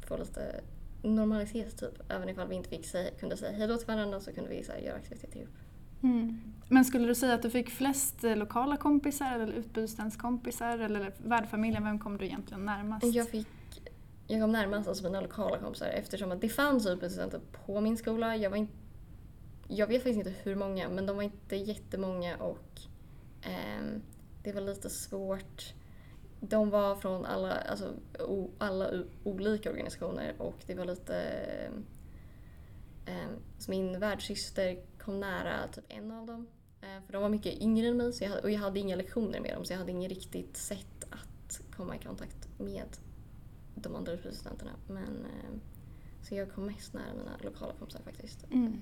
få 0.06 0.16
lite 0.16 0.60
normalitet 1.02 1.78
typ. 1.78 2.10
Även 2.12 2.28
ifall 2.28 2.48
vi 2.48 2.54
inte 2.54 2.68
fick 2.68 2.86
säga, 2.86 3.10
kunde 3.10 3.36
säga 3.36 3.52
hej 3.52 3.68
då 3.68 3.76
till 3.76 3.86
varandra 3.86 4.20
så 4.20 4.32
kunde 4.32 4.50
vi 4.50 4.64
så 4.64 4.72
här, 4.72 4.78
göra 4.78 4.96
aktiviteter 4.96 5.36
ihop. 5.40 5.54
Mm. 6.04 6.40
Men 6.68 6.84
skulle 6.84 7.06
du 7.06 7.14
säga 7.14 7.34
att 7.34 7.42
du 7.42 7.50
fick 7.50 7.70
flest 7.70 8.24
eh, 8.24 8.36
lokala 8.36 8.76
kompisar 8.76 9.34
eller 9.34 9.52
utbyteskompisar 9.52 10.78
eller 10.78 11.12
värdfamiljen? 11.18 11.84
Vem 11.84 11.98
kom 11.98 12.18
du 12.18 12.24
egentligen 12.24 12.64
närmast? 12.64 13.14
Jag 13.14 13.28
fick 13.28 13.48
jag 14.26 14.40
kom 14.40 14.52
närmast 14.52 14.88
alltså 14.88 15.04
mina 15.04 15.20
lokala 15.20 15.58
kompisar 15.58 15.86
eftersom 15.86 16.32
att 16.32 16.40
det 16.40 16.48
fanns 16.48 16.86
utbytesstudenter 16.86 17.40
på 17.66 17.80
min 17.80 17.96
skola. 17.96 18.36
Jag, 18.36 18.50
var 18.50 18.56
in, 18.56 18.68
jag 19.68 19.86
vet 19.86 20.02
faktiskt 20.02 20.26
inte 20.26 20.40
hur 20.42 20.56
många 20.56 20.88
men 20.88 21.06
de 21.06 21.16
var 21.16 21.22
inte 21.22 21.56
jättemånga 21.56 22.36
och 22.36 22.80
ehm, 23.42 24.02
det 24.42 24.52
var 24.52 24.60
lite 24.60 24.90
svårt. 24.90 25.74
De 26.40 26.70
var 26.70 26.96
från 26.96 27.24
alla, 27.24 27.52
alltså, 27.52 27.92
o, 28.18 28.50
alla 28.58 28.90
u, 28.90 29.06
olika 29.24 29.70
organisationer 29.70 30.34
och 30.38 30.56
det 30.66 30.74
var 30.74 30.84
lite... 30.84 31.16
ehm, 33.06 33.40
min 33.68 34.00
värdsyster 34.00 34.78
kom 35.04 35.20
nära 35.20 35.68
typ 35.72 35.84
en 35.88 36.10
av 36.10 36.26
dem. 36.26 36.46
Eh, 36.80 37.02
för 37.06 37.12
de 37.12 37.22
var 37.22 37.28
mycket 37.28 37.62
yngre 37.62 37.86
än 37.88 37.96
mig 37.96 38.12
så 38.12 38.24
jag 38.24 38.30
hade, 38.30 38.42
och 38.42 38.50
jag 38.50 38.60
hade 38.60 38.80
inga 38.80 38.96
lektioner 38.96 39.40
med 39.40 39.54
dem 39.54 39.64
så 39.64 39.72
jag 39.72 39.78
hade 39.78 39.90
inget 39.90 40.08
riktigt 40.08 40.56
sätt 40.56 41.04
att 41.10 41.60
komma 41.76 41.96
i 41.96 41.98
kontakt 41.98 42.48
med 42.58 42.96
de 43.74 43.94
andra 43.96 44.12
utbytesstudenterna. 44.12 44.70
Men, 44.88 45.04
eh, 45.24 45.50
så 46.22 46.34
jag 46.34 46.52
kom 46.54 46.66
mest 46.66 46.94
nära 46.94 47.14
mina 47.18 47.30
lokala 47.42 47.72
kompisar 47.78 48.00
faktiskt. 48.04 48.44
Mm. 48.52 48.80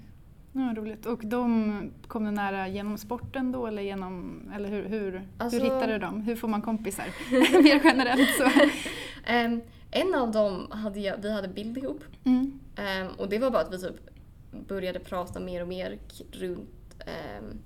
Ja, 0.52 0.75
roligt. 0.76 1.07
Och 1.07 1.25
de 1.25 1.93
kom 2.09 2.25
du 2.25 2.31
nära 2.31 2.69
genom 2.69 2.99
sporten 2.99 3.52
då 3.52 3.67
eller 3.67 3.83
genom, 3.83 4.43
eller 4.55 4.69
hur, 4.69 4.85
hur, 4.85 5.29
Alltså- 5.38 5.59
hur 5.59 5.64
hittar 5.64 5.88
du 5.88 5.99
dem? 5.99 6.21
Hur 6.21 6.37
får 6.37 6.49
man 6.49 6.62
kompisar? 6.62 7.05
Mer 7.62 7.81
generellt 7.85 8.29
så. 8.38 8.50
En 9.95 10.14
av 10.14 10.31
dem 10.33 10.67
hade 10.71 11.00
jag, 11.00 11.17
vi 11.23 11.33
hade 11.33 11.49
bild 11.49 11.79
ihop 11.79 12.05
Mm. 12.25 12.61
Och 13.19 13.29
det 13.29 13.38
var 13.38 13.50
bara 13.50 13.62
att 13.62 13.73
vi 13.75 13.79
typ 13.79 13.97
började 14.52 14.99
prata 14.99 15.40
mer 15.40 15.62
och 15.62 15.68
mer 15.68 15.99
runt 16.32 16.97
ehm, 17.06 17.59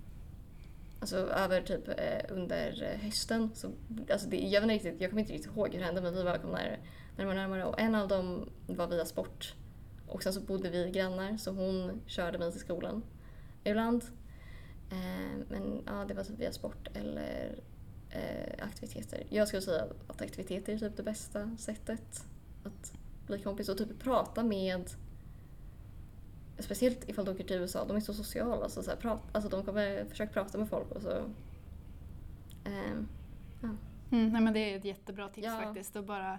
Alltså 1.00 1.16
över 1.16 1.62
typ 1.62 1.88
eh, 1.88 2.24
under 2.28 2.98
hösten. 3.02 3.50
Så, 3.54 3.70
alltså 4.10 4.28
det, 4.28 4.36
jag, 4.36 4.60
vet 4.60 4.70
inte 4.70 4.74
riktigt, 4.74 5.00
jag 5.00 5.10
kommer 5.10 5.22
inte 5.22 5.32
riktigt 5.32 5.56
ihåg 5.56 5.72
hur 5.72 5.78
det 5.78 5.84
hände 5.84 6.00
men 6.00 6.14
vi 6.14 6.24
bara 6.24 6.38
kom 6.38 6.50
närmare, 6.50 6.78
närmare 7.16 7.28
och 7.28 7.34
närmare. 7.34 7.64
Och 7.64 7.80
en 7.80 7.94
av 7.94 8.08
dem 8.08 8.50
var 8.66 8.86
via 8.86 9.04
sport. 9.04 9.54
Och 10.06 10.22
sen 10.22 10.32
så 10.32 10.40
bodde 10.40 10.70
vi 10.70 10.90
grannar 10.90 11.36
så 11.36 11.50
hon 11.50 12.00
körde 12.06 12.38
mig 12.38 12.52
till 12.52 12.60
skolan 12.60 13.02
ibland. 13.64 14.04
Eh, 14.90 15.38
men 15.48 15.82
ja, 15.86 16.04
det 16.08 16.14
var 16.14 16.24
typ 16.24 16.38
via 16.38 16.52
sport 16.52 16.88
eller 16.94 17.58
eh, 18.10 18.66
aktiviteter. 18.66 19.26
Jag 19.28 19.48
skulle 19.48 19.62
säga 19.62 19.86
att 20.06 20.22
aktiviteter 20.22 20.72
är 20.72 20.78
typ 20.78 20.96
det 20.96 21.02
bästa 21.02 21.56
sättet 21.58 22.24
att 22.64 22.92
bli 23.26 23.38
kompis 23.38 23.68
och 23.68 23.78
typ 23.78 23.98
prata 23.98 24.42
med 24.42 24.90
Speciellt 26.58 27.08
ifall 27.08 27.24
du 27.24 27.30
åker 27.30 27.44
till 27.44 27.56
USA, 27.56 27.84
de 27.84 27.96
är 27.96 28.00
så 28.00 28.14
sociala. 28.14 28.68
Så 28.68 28.82
så 28.82 28.90
här, 28.90 28.96
prat, 28.96 29.20
alltså 29.32 29.50
de 29.50 29.62
kommer 29.64 30.04
försöka 30.04 30.32
prata 30.32 30.58
med 30.58 30.68
folk 30.68 30.90
och 30.92 31.02
så... 31.02 31.10
ehm, 32.64 33.08
Mm, 34.12 34.28
nej, 34.32 34.42
men 34.42 34.52
det 34.52 34.72
är 34.72 34.76
ett 34.78 34.84
jättebra 34.84 35.28
tips 35.28 35.46
Ja. 35.46 35.60
faktiskt. 35.62 35.96
Att 35.96 36.04
bara 36.06 36.38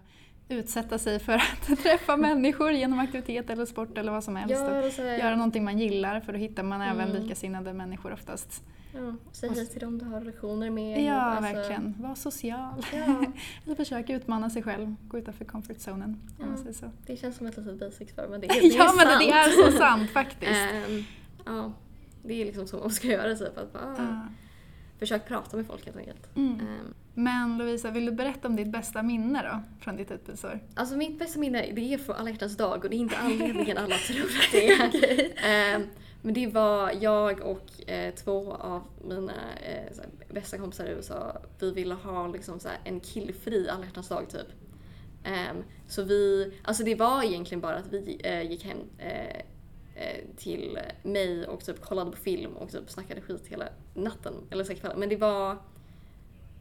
utsätta 0.50 0.98
sig 1.00 1.20
för 1.20 1.34
att 1.34 1.80
träffa 1.84 2.18
människor 2.18 2.72
genom 2.72 3.00
aktivitet 3.00 3.50
eller 3.50 3.66
sport 3.66 3.98
eller 3.98 4.12
vad 4.12 4.24
som 4.24 4.36
helst. 4.36 4.56
ja, 4.56 4.70
här, 5.04 5.18
Göra 5.18 5.36
någonting 5.36 5.64
man 5.64 5.80
gillar 5.80 6.20
för 6.20 6.34
då 6.34 6.40
hittar 6.40 6.64
man 6.64 6.82
även 6.82 7.10
Mm. 7.10 7.22
likasinnade 7.24 7.74
människor 7.74 8.14
oftast. 8.14 8.64
Ja, 8.98 9.14
säg 9.32 9.50
hej 9.50 9.66
till 9.68 9.80
dem 9.80 9.98
du 9.98 10.06
har 10.06 10.22
lektioner 10.22 10.70
med. 10.70 11.04
Ja, 11.06 11.14
alltså, 11.22 11.54
verkligen. 11.54 11.96
Var 12.00 12.16
social. 12.16 12.86
Ja, 12.94 13.26
eller 13.66 13.76
försöka 13.76 14.16
utmana 14.16 14.50
sig 14.50 14.64
själv, 14.64 14.96
gå 15.08 15.18
utanför 15.18 15.46
comfort 15.46 15.80
zonen. 15.80 16.22
Om 16.40 16.46
man 16.48 16.58
Ja. 16.58 16.64
säger 16.64 16.74
så. 16.74 16.86
det 17.06 17.18
känns 17.18 17.38
som 17.38 17.48
ett 17.48 17.58
litet 17.58 18.16
för 18.16 18.28
men 18.28 18.42
det, 18.42 18.48
är- 18.58 18.62
det 18.62 18.68
är 18.68 18.78
ja, 18.78 18.94
men 18.98 19.06
sant. 19.08 19.20
det 19.20 19.32
är 19.32 19.50
så 19.72 19.78
sant 19.78 20.10
faktiskt. 20.14 20.52
Ehm, 20.52 21.04
ja, 21.46 21.74
det 22.24 22.42
är 22.42 22.46
liksom 22.46 22.68
så 22.68 22.78
man 22.80 22.90
ska 22.90 23.08
göra 23.08 23.36
typ. 23.36 23.58
Att 23.58 23.74
bara, 23.74 23.96
Ja. 23.98 24.28
Försök 25.00 25.28
prata 25.28 25.58
med 25.58 25.68
folk 25.68 25.86
helt 25.86 25.98
enkelt. 25.98 26.36
Mm. 26.36 26.52
Ehm, 26.60 26.94
Men 27.14 27.58
Lovisa, 27.58 27.92
vill 27.92 28.06
du 28.06 28.12
berätta 28.12 28.48
om 28.48 28.56
ditt 28.56 28.68
bästa 28.68 29.04
minne 29.04 29.42
då, 29.52 29.60
från 29.84 29.96
ditt 29.96 30.12
utbytesår? 30.12 30.60
Alltså 30.76 30.96
mitt 30.98 31.20
bästa 31.20 31.40
minne 31.40 31.72
det 31.76 31.94
är 31.94 31.98
från 31.98 32.16
alla 32.16 32.30
hjärtans 32.30 32.58
dag 32.58 32.84
och 32.84 32.90
det 32.90 32.96
är 32.96 33.00
inte 33.00 33.18
anledningen 33.18 33.78
alla 33.78 33.96
tror 33.98 34.26
att 34.26 34.52
det 34.52 34.68
är. 34.72 35.76
Ehm, 35.76 35.84
men 36.28 36.34
det 36.34 36.48
var 36.48 36.92
jag 37.02 37.40
och 37.40 37.90
eh, 37.90 38.14
två 38.16 38.54
av 38.54 38.84
mina 39.08 39.34
eh, 39.64 39.94
såhär, 39.94 40.10
bästa 40.30 40.58
kompisar 40.58 40.86
i 40.86 40.90
USA. 40.90 41.38
Vi 41.60 41.72
ville 41.72 41.94
ha 41.94 42.28
liksom, 42.28 42.60
såhär, 42.60 42.80
en 42.84 43.00
killfri 43.00 43.70
alla 43.70 43.86
hjärtans 43.86 44.08
dag 44.08 44.30
typ. 44.30 44.48
Um, 45.26 45.64
så 45.88 46.04
vi, 46.04 46.54
alltså 46.64 46.84
det 46.84 46.96
var 46.96 47.24
egentligen 47.24 47.62
bara 47.62 47.76
att 47.76 47.88
vi 47.88 48.22
eh, 48.24 48.52
gick 48.52 48.66
hem 48.66 48.78
eh, 48.98 49.38
eh, 49.96 50.24
till 50.38 50.80
mig 51.04 51.48
och 51.48 51.66
typ 51.66 51.82
kollade 51.82 52.12
på 52.12 52.18
film 52.18 52.58
och 52.58 52.72
typ 52.72 52.90
snackade 52.90 53.22
skit 53.22 53.48
hela 53.48 53.70
natten. 53.94 54.34
Eller 54.50 54.64
så 54.64 54.76
kvällen. 54.76 55.00
Men 55.00 55.10
det 55.10 55.18
var 55.18 55.58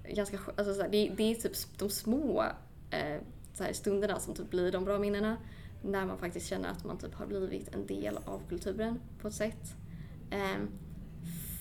ganska 0.08 0.38
alltså 0.56 0.74
så 0.74 0.82
här, 0.82 0.88
det, 0.88 1.12
det 1.16 1.22
är 1.30 1.34
typ 1.34 1.78
de 1.78 1.90
små 1.90 2.44
eh, 2.90 3.20
så 3.54 3.64
här, 3.64 3.72
stunderna 3.72 4.20
som 4.20 4.34
typ 4.34 4.50
blir 4.50 4.72
de 4.72 4.84
bra 4.84 4.98
minnena. 4.98 5.36
När 5.86 6.06
man 6.06 6.18
faktiskt 6.18 6.46
känner 6.46 6.68
att 6.68 6.84
man 6.84 6.98
typ 6.98 7.14
har 7.14 7.26
blivit 7.26 7.74
en 7.74 7.86
del 7.86 8.18
av 8.24 8.42
kulturen 8.48 9.00
på 9.20 9.28
ett 9.28 9.34
sätt. 9.34 9.74
Um, 10.32 10.68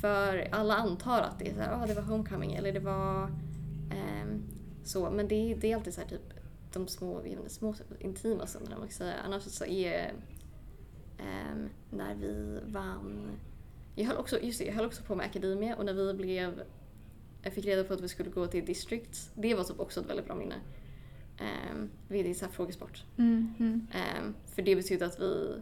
för 0.02 0.48
alla 0.52 0.76
antar 0.76 1.22
att 1.22 1.40
det 1.40 1.50
är 1.50 1.54
så 1.54 1.60
här, 1.60 1.76
oh, 1.76 1.88
det 1.88 1.94
var 1.94 2.02
homecoming 2.02 2.54
eller 2.54 2.74
det 2.74 2.80
var 2.80 3.24
um, 3.24 4.44
så. 4.84 5.10
Men 5.10 5.28
det, 5.28 5.56
det 5.62 5.72
är 5.72 5.76
alltid 5.76 5.94
så 5.94 6.02
här, 6.02 6.08
typ 6.08 6.34
de 6.74 6.88
små, 6.88 7.26
inte, 7.26 7.50
små 7.50 7.76
intima 8.00 8.48
stunderna 8.48 8.78
man 8.78 8.88
kan 8.88 8.98
säga. 8.98 9.16
Annars 9.26 9.44
så 9.44 9.66
är 9.66 10.14
um, 11.20 11.70
när 11.90 12.16
vi 12.16 12.60
vann 12.66 13.32
jag 13.96 14.06
höll, 14.06 14.18
också, 14.18 14.40
just 14.40 14.60
det, 14.60 14.66
jag 14.66 14.74
höll 14.74 14.86
också 14.86 15.04
på 15.04 15.16
med 15.16 15.26
Academia 15.26 15.76
och 15.76 15.86
när 15.86 15.94
vi 15.94 16.14
blev 16.14 16.64
jag 17.46 17.54
fick 17.54 17.66
reda 17.66 17.84
på 17.84 17.94
att 17.94 18.02
vi 18.02 18.08
skulle 18.08 18.30
gå 18.30 18.48
till 18.48 18.66
Districts. 18.66 19.30
Det 19.36 19.56
var 19.56 19.64
typ 19.64 19.80
också 19.80 20.00
ett 20.00 20.10
väldigt 20.10 20.26
bra 20.26 20.36
minne. 20.36 20.56
Är 21.38 22.34
så 22.34 22.46
här 22.46 22.52
frågesport. 22.52 23.04
Mm. 23.18 23.88
Ehm, 23.94 24.36
för 24.56 24.62
det 24.62 24.76
betydde 24.76 25.06
att 25.06 25.20
vi, 25.20 25.62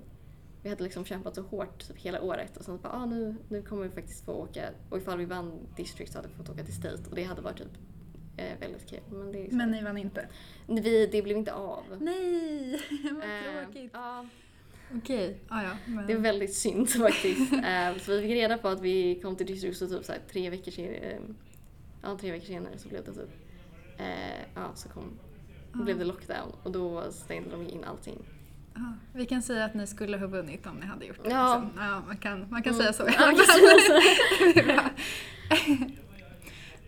vi 0.64 0.70
hade 0.70 0.84
liksom 0.84 1.06
kämpat 1.06 1.36
så 1.36 1.42
hårt 1.42 1.88
typ 1.88 1.98
hela 1.98 2.22
året 2.22 2.58
och 2.58 2.66
sen 2.66 2.80
bara 2.82 2.94
ah, 2.94 3.06
nu, 3.06 3.36
nu 3.50 3.62
kommer 3.62 3.84
vi 3.84 3.90
faktiskt 3.90 4.26
få 4.26 4.32
åka 4.34 4.70
och 4.90 4.98
ifall 4.98 5.18
vi 5.18 5.26
vann 5.26 5.68
District 5.78 6.12
så 6.12 6.18
hade 6.18 6.28
vi 6.28 6.34
fått 6.34 6.50
åka 6.50 6.64
till 6.64 6.74
State 6.74 7.10
och 7.10 7.16
det 7.16 7.24
hade 7.24 7.42
varit 7.42 7.58
typ 7.58 7.78
eh, 8.38 8.60
väldigt 8.60 8.90
kul. 8.90 9.00
Men, 9.10 9.32
det, 9.32 9.48
Men 9.52 9.72
ni 9.72 9.84
vann 9.84 9.98
inte? 9.98 10.28
vi, 10.68 11.08
det 11.12 11.22
blev 11.22 11.38
inte 11.38 11.54
av. 11.54 11.84
Nej, 12.00 12.80
vad 13.14 13.24
Ehm, 13.24 13.66
tråkigt. 13.66 13.92
ja, 13.94 14.26
Okej, 14.96 15.40
ah, 15.48 15.64
ja. 15.64 15.78
Men... 15.86 16.08
det 16.08 16.14
är 16.14 16.18
väldigt 16.18 16.54
synd 16.56 16.90
faktiskt. 17.02 17.54
Ehm, 17.64 18.00
så 18.00 18.12
vi 18.12 18.22
fick 18.22 18.32
reda 18.32 18.58
på 18.58 18.68
att 18.68 18.82
vi 18.82 19.20
kom 19.22 19.36
till 19.36 19.48
District 19.48 19.78
så 19.78 19.88
typ 19.88 20.06
så 20.06 20.12
här, 20.12 20.22
tre 20.32 20.50
veckor 20.50 20.72
senare, 20.72 21.20
ja, 22.02 22.18
tre 22.22 22.32
veckor 22.32 22.46
senare 22.46 22.78
så 22.78 22.90
blev 22.90 23.04
det 23.06 23.14
typ, 23.14 23.30
eh, 23.98 24.42
ja 24.56 24.72
så 24.76 24.90
kom, 24.90 25.20
Ah. 25.76 25.84
blev 25.84 26.00
det 26.00 26.06
lockdown 26.06 26.52
och 26.64 26.72
då 26.72 27.12
stängde 27.12 27.50
de 27.50 27.68
in 27.70 27.84
allting. 27.84 28.18
Ja, 28.76 28.94
vi 29.14 29.26
kan 29.26 29.42
säga 29.42 29.66
att 29.66 29.74
ni 29.74 29.88
skulle 29.88 30.18
ha 30.18 30.28
vunnit 30.28 30.66
om 30.66 30.76
ni 30.76 30.86
hade 30.86 31.06
gjort 31.06 31.24
det. 31.24 31.30
Ja. 31.30 31.62
liksom. 31.66 31.84
ja 31.84 32.02
man 32.08 32.18
kan, 32.18 32.48
man 32.50 32.64
kan 32.64 32.74
Mm. 32.74 32.84
säga 32.84 32.94
så. 32.94 33.04
Det 34.54 34.60
är 34.60 34.64
bra. 34.66 34.90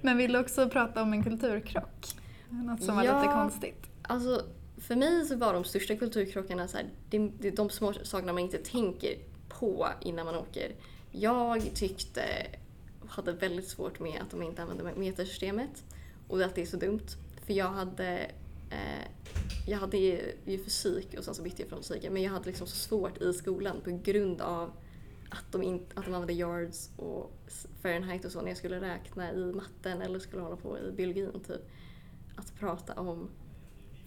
Men 0.01 0.17
vill 0.17 0.33
du 0.33 0.39
också 0.39 0.69
prata 0.69 1.01
om 1.01 1.13
en 1.13 1.23
kulturkrock? 1.23 2.05
Något 2.49 2.83
som 2.83 2.95
var 2.95 3.03
Ja. 3.03 3.21
lite 3.21 3.33
konstigt. 3.33 3.89
Alltså, 4.01 4.41
för 4.77 4.95
mig 4.95 5.25
så 5.25 5.35
var 5.35 5.53
de 5.53 5.63
största 5.63 5.95
kulturkrockarna 5.95 6.67
så 6.67 6.77
här, 6.77 6.85
det, 7.09 7.31
det 7.39 7.47
är 7.47 7.55
de 7.55 7.69
små 7.69 7.93
sakerna 7.93 8.33
man 8.33 8.41
inte 8.43 8.57
tänker 8.57 9.15
på 9.49 9.87
innan 10.01 10.25
man 10.25 10.35
åker. 10.35 10.71
Jag 11.11 11.71
tyckte, 11.73 12.21
hade 13.07 13.31
väldigt 13.31 13.67
svårt 13.67 13.99
med 13.99 14.21
att 14.21 14.31
de 14.31 14.43
inte 14.43 14.61
använde 14.61 14.93
metersystemet 14.95 15.83
och 16.27 16.41
att 16.41 16.55
det 16.55 16.61
är 16.61 16.65
så 16.65 16.77
dumt. 16.77 17.05
För 17.45 17.53
jag 17.53 17.69
hade, 17.71 18.31
eh, 18.69 19.07
jag 19.67 19.77
hade 19.77 19.97
ju 19.97 20.33
fysik 20.45 21.15
och 21.17 21.23
sen 21.23 21.35
så 21.35 21.43
bytte 21.43 21.61
jag 21.61 21.69
från 21.69 21.83
fysiken 21.83 22.13
men 22.13 22.21
jag 22.21 22.31
hade 22.31 22.45
liksom 22.45 22.67
så 22.67 22.75
svårt 22.75 23.21
i 23.21 23.33
skolan 23.33 23.81
på 23.81 23.99
grund 24.03 24.41
av 24.41 24.71
att 25.29 25.51
de, 25.51 25.63
in, 25.63 25.85
att 25.93 26.05
de 26.05 26.13
använde 26.13 26.33
yards 26.33 26.89
och 26.97 27.31
Fahrenheit 27.81 28.25
och 28.25 28.31
så 28.31 28.41
när 28.41 28.47
jag 28.47 28.57
skulle 28.57 28.81
räkna 28.81 29.33
i 29.33 29.53
matten 29.53 30.01
eller 30.01 30.19
skulle 30.19 30.41
hålla 30.41 30.55
på 30.55 30.79
i 30.79 30.91
biologin 30.91 31.31
typ. 31.47 31.61
Att 32.35 32.59
prata 32.59 32.93
om 32.93 33.29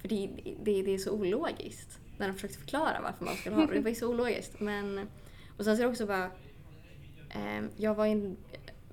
för 0.01 0.09
det, 0.09 0.31
det, 0.63 0.83
det 0.83 0.95
är 0.95 0.99
så 0.99 1.11
ologiskt. 1.11 1.99
När 2.19 2.29
de 2.29 2.35
försökte 2.35 2.59
förklara 2.59 3.01
varför 3.03 3.25
man 3.25 3.37
skulle 3.37 3.55
ha 3.57 3.67
det. 3.67 3.75
Det 3.75 3.81
var 3.81 3.89
ju 3.89 3.95
så 3.95 4.09
ologiskt. 4.09 4.61
Men, 4.61 5.09
och 5.57 5.65
sen 5.65 5.77
så 5.77 5.83
är 5.83 5.87
det 5.87 5.91
också 5.91 6.07
bara... 6.07 6.25
eh, 7.31 7.65
jag 7.77 7.95
var 7.95 8.07
in, 8.07 8.37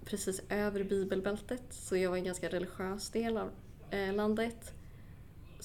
precis 0.06 0.42
över 0.50 0.84
bibelbältet 0.84 1.64
så 1.70 1.98
jag 1.98 2.10
var 2.10 2.18
en 2.18 2.24
ganska 2.24 2.50
religiös 2.50 3.10
del 3.10 3.38
av 3.38 3.50
eh, 3.90 4.14
landet. 4.14 4.74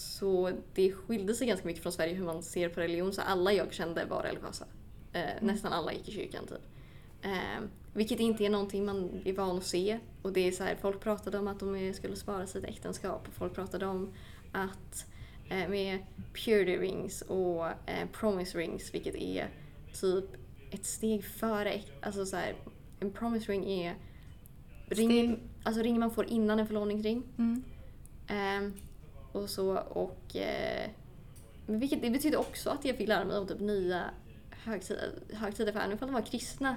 Så 0.01 0.51
det 0.75 0.93
skilde 0.93 1.35
sig 1.35 1.47
ganska 1.47 1.67
mycket 1.67 1.83
från 1.83 1.93
Sverige 1.93 2.15
hur 2.15 2.25
man 2.25 2.43
ser 2.43 2.69
på 2.69 2.81
religion 2.81 3.13
så 3.13 3.21
alla 3.23 3.53
jag 3.53 3.73
kände 3.73 4.05
var 4.05 4.23
religiösa. 4.23 4.65
Eh, 5.13 5.23
Nästan 5.41 5.73
alla 5.73 5.93
gick 5.93 6.09
i 6.09 6.13
kyrkan 6.13 6.47
typ. 6.47 6.63
Eh, 7.23 7.65
vilket 7.95 8.21
inte 8.21 8.45
är 8.45 8.51
någonting 8.51 8.85
man 8.85 9.23
är 9.25 9.33
van 9.33 9.59
att 9.59 9.65
se. 9.65 9.99
Och 10.23 10.33
det 10.33 10.41
är 10.49 10.53
så 10.53 10.65
här, 10.65 10.77
folk 10.77 11.01
pratade 11.01 11.39
om 11.39 11.49
att 11.49 11.61
de 11.61 11.93
skulle 11.95 12.17
spara 12.17 12.47
sitt 12.47 12.65
äktenskap. 12.65 13.29
Folk 13.33 13.55
pratade 13.55 13.87
om 13.87 14.13
att 14.53 15.07
eh, 15.51 15.69
med 15.69 15.99
purity 16.45 16.77
rings 16.77 17.23
och 17.23 17.67
eh, 17.67 18.09
promise 18.13 18.59
rings, 18.59 18.95
vilket 18.95 19.15
är 19.15 19.49
typ 20.01 20.25
ett 20.71 20.85
steg 20.87 21.25
före. 21.25 21.83
Alltså 22.03 22.27
så 22.27 22.37
här, 22.37 22.55
en 23.01 23.13
promise 23.13 23.53
ring 23.53 23.71
är 23.71 23.95
ring, 24.89 25.39
alltså 25.63 25.83
ringen 25.83 26.01
man 26.01 26.11
får 26.11 26.25
innan 26.25 26.59
en 26.59 26.67
förlovningsring. 26.67 27.23
Mm. 27.39 27.63
Och 29.33 29.51
så 29.51 29.79
och... 29.79 30.37
Eh, 30.37 30.91
men 31.67 31.81
vilket, 31.81 32.03
det 32.03 32.11
betyder 32.11 32.39
också 32.39 32.71
att 32.71 32.85
jag 32.85 32.97
fick 32.97 33.09
lära 33.09 33.25
mig 33.25 33.39
om 33.39 33.47
typ 33.47 33.61
nya 33.61 34.11
högtider, 34.51 35.11
högtider 35.33 35.73
för 35.73 35.81
även 35.81 35.93
om 35.93 35.99
de 36.01 36.13
var 36.13 36.23
kristna 36.23 36.77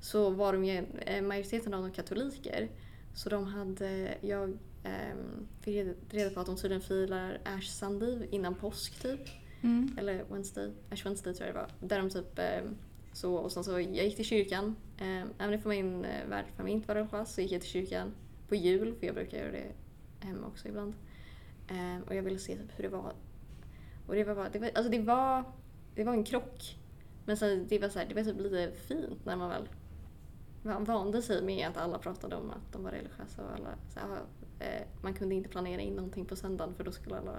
så 0.00 0.30
var 0.30 0.52
de 0.52 0.64
ju 0.64 0.84
eh, 1.06 1.22
majoriteten 1.22 1.74
av 1.74 1.82
dem 1.82 1.92
katoliker. 1.92 2.68
Så 3.14 3.28
de 3.28 3.46
hade, 3.46 4.14
jag 4.20 4.58
ehm, 4.84 5.46
fick 5.60 5.96
reda 6.10 6.30
på 6.30 6.40
att 6.40 6.46
de 6.46 6.56
tydligen 6.56 6.82
firar 6.82 7.40
Ash 7.44 7.70
Sunday 7.70 8.28
innan 8.30 8.54
påsk 8.54 9.02
typ. 9.02 9.20
Mm. 9.62 9.96
Eller 9.98 10.24
Wednesday, 10.30 10.72
Ash 10.90 11.04
Wednesday 11.04 11.34
tror 11.34 11.46
jag 11.46 11.56
det 11.56 11.60
var. 11.60 11.88
Där 11.88 11.98
de 11.98 12.10
typ 12.10 12.38
ehm, 12.38 12.76
så, 13.16 13.34
och 13.34 13.52
sen 13.52 13.64
så 13.64 13.72
jag 13.72 14.04
gick 14.04 14.16
till 14.16 14.24
kyrkan. 14.24 14.76
Um, 15.00 15.28
även 15.38 15.62
om 15.64 15.70
min 15.70 16.04
uh, 16.04 16.28
värdfamilj 16.28 16.74
inte 16.74 16.88
var 16.88 16.94
religiös 16.94 17.34
så 17.34 17.40
gick 17.40 17.52
jag 17.52 17.60
till 17.60 17.70
kyrkan 17.70 18.14
på 18.48 18.54
jul 18.54 18.94
för 18.94 19.06
jag 19.06 19.14
brukar 19.14 19.38
göra 19.38 19.52
det 19.52 19.72
hemma 20.20 20.46
också 20.46 20.68
ibland. 20.68 20.94
Ehm, 21.68 22.02
och 22.02 22.14
jag 22.14 22.22
ville 22.22 22.38
se 22.38 22.56
typ 22.56 22.78
hur 22.78 22.82
det 22.82 22.90
var. 22.90 23.12
Och 24.06 24.14
det 24.14 24.24
var 24.24 24.34
bara, 24.34 24.48
det 24.48 24.58
var, 24.58 24.70
alltså 24.74 24.90
det 24.90 24.98
var, 24.98 25.44
det 25.94 26.04
var 26.04 26.12
en 26.12 26.24
krock. 26.24 26.78
Men 27.24 27.36
sen, 27.36 27.66
det 27.68 27.78
var 27.78 27.88
så 27.88 27.98
här, 27.98 28.06
det 28.06 28.14
var 28.14 28.22
typ 28.22 28.40
lite 28.40 28.72
fint 28.72 29.24
när 29.24 29.36
man 29.36 29.48
väl 29.48 29.68
man 30.66 30.84
vande 30.84 31.22
sig 31.22 31.42
med 31.42 31.68
att 31.68 31.76
alla 31.76 31.98
pratade 31.98 32.36
om 32.36 32.50
att 32.50 32.72
de 32.72 32.84
var 32.84 32.90
religiösa 32.90 33.42
och 33.42 33.52
alla, 33.52 33.74
så 33.88 34.00
här, 34.00 34.20
eh, 34.58 34.86
man 35.02 35.14
kunde 35.14 35.34
inte 35.34 35.48
planera 35.48 35.80
in 35.80 35.94
någonting 35.94 36.24
på 36.24 36.36
söndagen 36.36 36.74
för 36.74 36.84
då 36.84 36.92
skulle 36.92 37.16
alla 37.16 37.36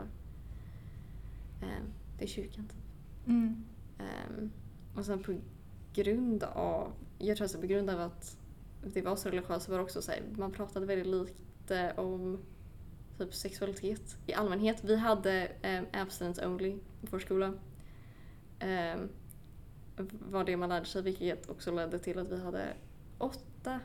eh, 1.62 1.84
till 2.18 2.28
kyrkan. 2.28 2.68
Typ. 2.68 2.78
Mm. 3.28 3.66
Ehm, 4.00 4.52
och 4.96 5.06
sen 5.06 5.24
på 5.24 5.38
grund 5.94 6.44
av, 6.44 6.92
jag 7.18 7.38
tror 7.38 7.46
alltså 7.46 7.60
på 7.60 7.68
grund 7.68 7.90
av 7.90 8.02
att 8.02 8.38
det 8.84 9.02
var 9.02 9.16
så 9.16 9.30
religiöst 9.30 9.66
så 9.66 9.72
var 9.72 9.78
det 9.78 9.84
också 9.84 10.02
så 10.02 10.12
här, 10.12 10.24
man 10.36 10.52
pratade 10.52 10.86
väldigt 10.86 11.08
lite 11.08 11.94
om 11.98 12.40
typ 13.18 13.34
sexualitet 13.34 14.18
i 14.26 14.34
allmänhet. 14.34 14.84
Vi 14.84 14.96
hade 14.96 15.52
um, 15.64 15.86
abstinence 16.02 16.48
only 16.48 16.72
på 17.02 17.08
vår 17.10 17.20
skola. 17.20 17.48
Um, 17.48 19.10
var 20.32 20.44
det 20.44 20.58
man 20.58 20.70
lärde 20.70 20.86
sig 20.86 21.02
vilket 21.02 21.50
också 21.50 21.72
ledde 21.72 22.00
till 22.00 22.20
att 22.20 22.32
vi 22.32 22.42
hade 22.42 22.74
åtta 23.18 23.80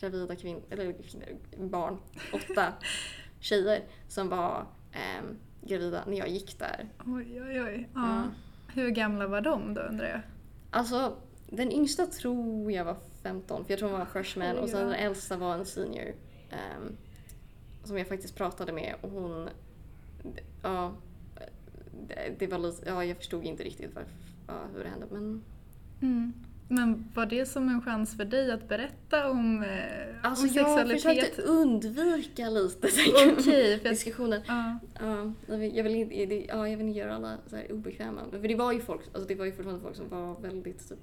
gravida 0.00 0.36
kvinnor, 0.36 0.62
eller 0.70 0.94
barn, 1.58 1.98
åtta 2.32 2.72
tjejer 3.40 3.82
som 4.08 4.28
var 4.28 4.66
um, 5.20 5.36
gravida 5.62 6.04
när 6.06 6.16
jag 6.18 6.28
gick 6.28 6.58
där. 6.58 6.88
Oj, 7.06 7.42
oj, 7.42 7.62
oj. 7.62 7.88
Ja. 7.94 8.00
Ja. 8.00 8.24
Hur 8.74 8.90
gamla 8.90 9.26
var 9.26 9.40
de 9.40 9.74
då 9.74 9.80
undrar 9.80 10.08
jag? 10.08 10.20
Alltså, 10.70 11.16
den 11.46 11.72
yngsta 11.72 12.06
tror 12.06 12.72
jag 12.72 12.84
var 12.84 12.96
15, 13.22 13.64
för 13.64 13.72
jag 13.72 13.78
tror 13.78 13.90
hon 13.90 13.98
var 13.98 14.06
freshman 14.06 14.58
och 14.58 14.68
sen 14.68 14.86
den 14.86 14.94
äldsta 14.94 15.36
var 15.36 15.54
en 15.54 15.66
senior. 15.66 16.14
ehm, 16.50 16.96
som 17.84 17.98
jag 17.98 18.06
faktiskt 18.08 18.34
pratade 18.36 18.72
med 18.72 18.94
och 19.00 19.10
hon... 19.10 19.48
Ja, 20.62 20.92
det, 22.08 22.34
det 22.38 22.46
var 22.46 22.58
lite... 22.58 22.82
Ja, 22.88 23.04
jag 23.04 23.16
förstod 23.16 23.44
inte 23.44 23.62
riktigt 23.64 23.94
varför, 23.94 24.10
ja, 24.46 24.54
hur 24.74 24.82
det 24.84 24.88
hände 24.90 25.06
men... 25.10 25.42
Mm. 26.02 26.32
Men 26.72 27.08
var 27.14 27.26
det 27.26 27.46
som 27.46 27.68
en 27.68 27.82
chans 27.82 28.16
för 28.16 28.24
dig 28.24 28.52
att 28.52 28.68
berätta 28.68 29.30
om, 29.30 29.62
eh, 29.62 29.68
Alltså 30.22 30.46
om 30.46 30.52
jag 30.54 30.66
sexualitet? 30.66 31.02
försökte 31.02 31.42
undvika 31.42 32.50
lite 32.50 32.88
Okej, 33.38 33.78
för 33.78 33.84
jag- 33.86 33.94
diskussionen. 33.94 34.40
Ja. 34.46 34.78
Ja, 35.00 35.32
jag 35.46 35.58
vill, 35.58 35.76
jag 35.76 35.90
inte, 35.90 36.26
det- 36.26 36.44
ja, 36.48 36.68
jag 36.68 36.76
vill 36.76 36.86
inte 36.86 36.98
göra 36.98 37.14
alla 37.16 37.36
så 37.46 37.56
här 37.56 37.72
obekväma. 37.72 38.20
För 38.30 38.48
det 38.48 38.54
var 38.54 38.72
ju 38.72 38.80
folk, 38.80 39.00
alltså 39.12 39.28
det 39.28 39.34
var 39.34 39.44
ju 39.44 39.52
fortfarande 39.52 39.82
folk 39.82 39.96
som 39.96 40.08
var 40.08 40.40
väldigt 40.40 40.88
typ, 40.88 40.98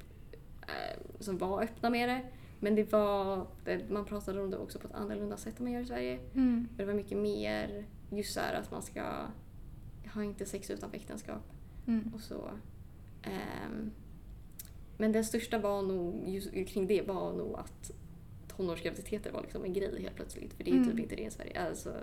eh, 0.61 0.99
som 1.19 1.37
var 1.37 1.63
öppna 1.63 1.89
med 1.89 2.09
det. 2.09 2.21
Men 2.59 2.75
det 2.75 2.91
var, 2.91 3.47
det, 3.65 3.89
man 3.89 4.05
pratade 4.05 4.41
om 4.41 4.51
det 4.51 4.57
också 4.57 4.79
på 4.79 4.87
ett 4.87 4.93
annorlunda 4.93 5.37
sätt 5.37 5.59
än 5.59 5.63
man 5.65 5.73
gör 5.73 5.81
i 5.81 5.85
Sverige. 5.85 6.19
Mm. 6.33 6.67
Det 6.77 6.85
var 6.85 6.93
mycket 6.93 7.17
mer 7.17 7.85
just 8.11 8.33
så 8.33 8.39
att 8.39 8.71
man 8.71 8.81
ska 8.81 9.03
ha 10.13 10.23
inte 10.23 10.45
sex 10.45 10.69
utanför 10.69 10.97
äktenskap 10.97 11.41
Mm. 11.87 12.11
och 12.13 12.21
så. 12.21 12.49
Ehm, 13.23 13.91
men 14.97 15.11
den 15.11 15.25
största 15.25 15.59
var 15.59 15.81
nog, 15.81 16.29
just 16.29 16.51
kring 16.67 16.87
det 16.87 17.01
var 17.07 17.33
nog 17.33 17.55
att 17.59 17.91
tonårsgraviditeter 18.47 19.31
var 19.31 19.41
liksom 19.41 19.63
en 19.63 19.73
grej 19.73 20.01
helt 20.01 20.15
plötsligt. 20.15 20.53
För 20.53 20.63
det 20.63 20.71
är 20.71 20.75
Mm. 20.75 20.89
typ 20.89 20.99
inte 20.99 21.15
det 21.15 21.23
i 21.23 21.31
Sverige. 21.31 21.67
Alltså, 21.67 21.95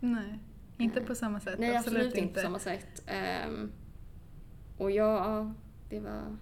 Nej, 0.00 0.38
inte 0.78 1.00
på 1.00 1.14
samma 1.14 1.40
sätt. 1.40 1.58
Nej, 1.58 1.76
absolut, 1.76 2.14
inte 2.14 2.34
på 2.34 2.40
samma 2.40 2.58
sätt. 2.58 3.02
Ehm, 3.06 3.72
och 4.78 4.90
ja, 4.90 5.52
det 5.88 6.00
var... 6.00 6.36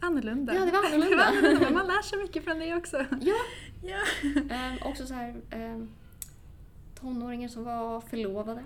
Annorlunda. 0.00 0.54
Ja, 0.54 0.64
det 0.64 0.70
var 0.72 0.78
annorlunda. 0.86 1.08
Det 1.10 1.16
var 1.16 1.24
annorlunda. 1.24 1.70
Man 1.70 1.86
lär 1.86 2.02
sig 2.02 2.18
mycket 2.18 2.44
från 2.44 2.58
det 2.58 2.74
också. 2.74 2.96
Ja! 3.20 3.34
Ja. 3.82 3.98
Ehm, 4.54 4.76
också 4.84 5.06
så 5.06 5.14
här, 5.14 5.34
ehm, 5.50 5.88
tonåringar 7.00 7.48
som 7.48 7.64
var 7.64 8.00
förlovade 8.00 8.64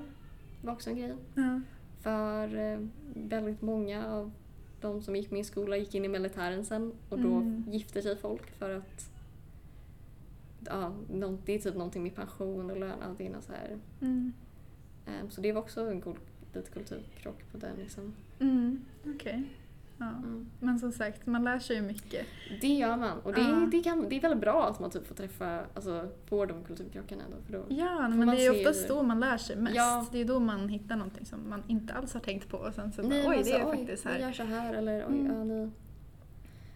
var 0.63 0.73
också 0.73 0.91
en 0.91 0.97
grej. 0.97 1.15
Ja. 1.35 1.61
För 2.03 2.57
eh, 2.73 2.81
väldigt 3.15 3.63
många 3.63 4.07
av 4.07 4.33
de 4.81 5.03
som 5.03 5.17
gick 5.17 5.31
min 5.31 5.45
skola 5.45 5.77
gick 5.77 5.95
in 5.95 6.05
i 6.05 6.09
militären 6.09 6.65
sen 6.65 6.93
och 7.09 7.19
då 7.19 7.29
Mm. 7.37 7.65
gifte 7.71 8.03
sig 8.03 8.17
folk 8.17 8.51
för 8.59 8.71
att 8.79 9.11
ja, 10.67 10.93
det 11.45 11.55
är 11.55 11.59
typ 11.59 11.75
någonting 11.75 12.03
med 12.03 12.15
pension 12.15 12.71
och 12.71 12.77
lön. 12.81 13.03
Allt 13.03 13.21
innan 13.21 13.43
så 13.43 13.53
här. 13.53 13.79
Mm. 14.01 14.33
Ehm, 15.07 15.31
så 15.31 15.41
det 15.41 15.53
var 15.53 15.61
också 15.61 15.81
en 15.91 16.01
god 16.01 16.17
lite 16.55 16.71
kulturkrock 16.71 17.53
på 17.53 17.59
den. 17.59 17.77
Liksom. 17.77 18.15
Mm. 18.41 18.85
Okej. 19.15 19.43
Ja. 20.03 20.09
Mm. 20.19 20.47
Men 20.61 20.79
som 20.79 20.93
sagt, 20.93 21.27
man 21.27 21.45
lär 21.45 21.59
sig 21.59 21.77
ju 21.77 21.83
mycket. 21.83 22.27
Det 22.61 22.69
gör 22.69 22.97
man 22.97 23.19
och 23.21 23.35
det, 23.35 23.41
Ja. 23.41 23.69
det, 23.73 23.83
kan, 23.83 24.09
det 24.09 24.17
är 24.17 24.21
väldigt 24.21 24.41
bra 24.41 24.69
att 24.69 24.81
man 24.81 24.91
typ 24.91 25.07
får 25.07 25.15
träffa, 25.15 25.61
alltså 25.75 26.09
får 26.29 26.47
de 26.47 26.65
kulturkrockarna 26.65 27.23
då. 27.31 27.37
För 27.47 27.53
då 27.53 27.65
Ja, 27.69 28.09
men 28.09 28.29
det 28.29 28.47
är 28.47 28.51
oftast 28.61 28.85
hur- 28.85 28.89
då 28.89 29.03
man 29.03 29.21
lär 29.21 29.37
sig 29.37 29.57
mest. 29.57 29.77
Ja. 29.77 30.07
Det 30.13 30.19
är 30.21 30.25
då 30.25 30.39
man 30.39 30.69
hittar 30.69 30.97
någonting 30.97 31.27
som 31.27 31.49
man 31.49 31.63
inte 31.67 31.95
alls 31.95 32.15
har 32.15 32.21
tänkt 32.21 32.49
på 32.49 32.57
och 32.57 32.75
sen 32.75 32.93
så 32.93 33.03
bara, 33.03 33.09
Nej, 33.09 33.29
oj, 33.29 33.37
man 33.37 33.45
det 33.45 33.53
är 33.53 33.67
oj, 33.71 33.77
faktiskt 33.77 34.05
här. 34.05 34.19
gör 34.19 34.33
så 34.33 34.43
här 34.43 34.75
eller 34.75 35.05
oj, 35.09 35.19
Mm. 35.21 35.27
ja, 35.37 35.45
ni... 35.45 35.71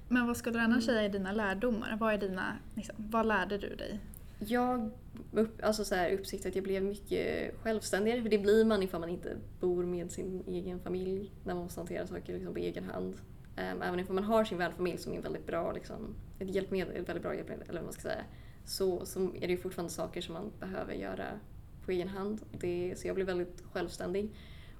Men 0.09 0.27
vad 0.27 0.37
skulle 0.37 0.55
du 0.55 0.59
Mm. 0.59 0.73
annars 0.73 0.85
säga 0.85 1.03
är 1.03 1.09
dina 1.09 1.33
lärdomar? 1.33 1.97
Vad 2.01 2.15
är 2.15 2.19
dina, 2.19 2.43
liksom, 2.75 2.95
vad 2.99 3.27
lärde 3.27 3.59
du 3.59 3.75
dig? 3.75 4.01
Jag 4.39 4.91
upp, 5.33 5.63
alltså 5.63 5.85
så 5.85 5.95
här, 5.95 6.13
uppsikt 6.13 6.47
att 6.47 6.55
jag 6.55 6.65
blev 6.65 6.85
mycket 6.85 7.55
självständigare 7.63 8.23
för 8.23 8.29
det 8.29 8.39
blir 8.39 8.65
man 8.65 8.83
ifall 8.83 9.01
man 9.01 9.09
inte 9.09 9.37
bor 9.61 9.85
med 9.85 10.13
sin 10.13 10.45
egen 10.47 10.81
familj 10.81 11.33
när 11.45 11.55
man 11.55 11.63
måste 11.63 11.81
hantera 11.81 12.07
saker 12.07 12.33
liksom, 12.33 12.55
på 12.55 12.61
egen 12.61 12.85
hand. 12.85 13.15
Um, 13.57 13.83
även 13.83 14.01
ifall 14.01 14.15
man 14.15 14.25
har 14.25 14.45
sin 14.45 14.59
värdfamilj 14.59 14.99
som 14.99 15.13
är 15.13 15.23
väldigt 15.23 15.47
bra, 15.47 15.73
liksom, 15.73 16.15
ett 16.39 16.51
hjälpmedel, 16.51 16.97
ett 16.97 17.09
väldigt 17.09 17.23
bra 17.23 17.35
hjälpmedel 17.35 17.69
eller 17.69 17.81
vad 17.81 17.85
man 17.85 17.93
ska 17.93 18.03
säga, 18.03 18.25
så, 18.65 19.07
så 19.07 19.21
är 19.21 19.41
det 19.41 19.47
ju 19.47 19.57
fortfarande 19.57 19.93
saker 19.93 20.21
som 20.21 20.35
man 20.35 20.53
behöver 20.61 20.95
göra 20.95 21.41
på 21.85 21.91
egen 21.93 22.09
hand. 22.09 22.41
Det, 22.53 22.95
så 22.97 23.07
jag 23.09 23.15
blev 23.15 23.27
väldigt 23.27 23.63
självständig. 23.73 24.31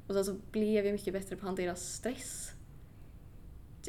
Och 0.07 0.15
sen 0.15 0.25
så 0.25 0.35
blev 0.51 0.87
jag 0.87 0.93
mycket 0.93 1.13
bättre 1.13 1.37
på 1.37 1.41
att 1.41 1.49
hantera 1.49 1.75
stress. 1.75 2.53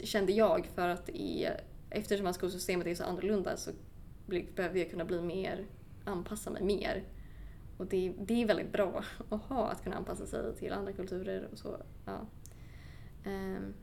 Kände 0.03 0.31
jag 0.31 0.65
för 0.75 0.89
att 0.89 1.09
i, 1.09 1.47
eftersom 1.89 2.27
att 2.27 2.35
skolsystemet 2.35 2.87
är 2.87 2.95
så 2.95 3.03
annorlunda 3.03 3.57
så 3.57 3.71
behöver 4.55 4.79
jag 4.79 4.89
kunna 4.89 5.05
bli 5.05 5.21
mer, 5.21 5.65
anpassa 6.05 6.49
mig 6.49 6.63
mer. 6.63 7.03
Och 7.77 7.85
det, 7.87 8.13
det 8.19 8.43
är 8.43 8.47
väldigt 8.47 8.71
bra 8.71 9.03
att 9.29 9.41
ha, 9.41 9.69
att 9.71 9.83
kunna 9.83 9.95
anpassa 9.95 10.25
sig 10.25 10.55
till 10.55 10.73
andra 10.73 10.93
kulturer 10.93 11.47
och 11.51 11.57
så. 11.57 11.77
Ja. 12.05 12.27
Ehm, 13.23 13.73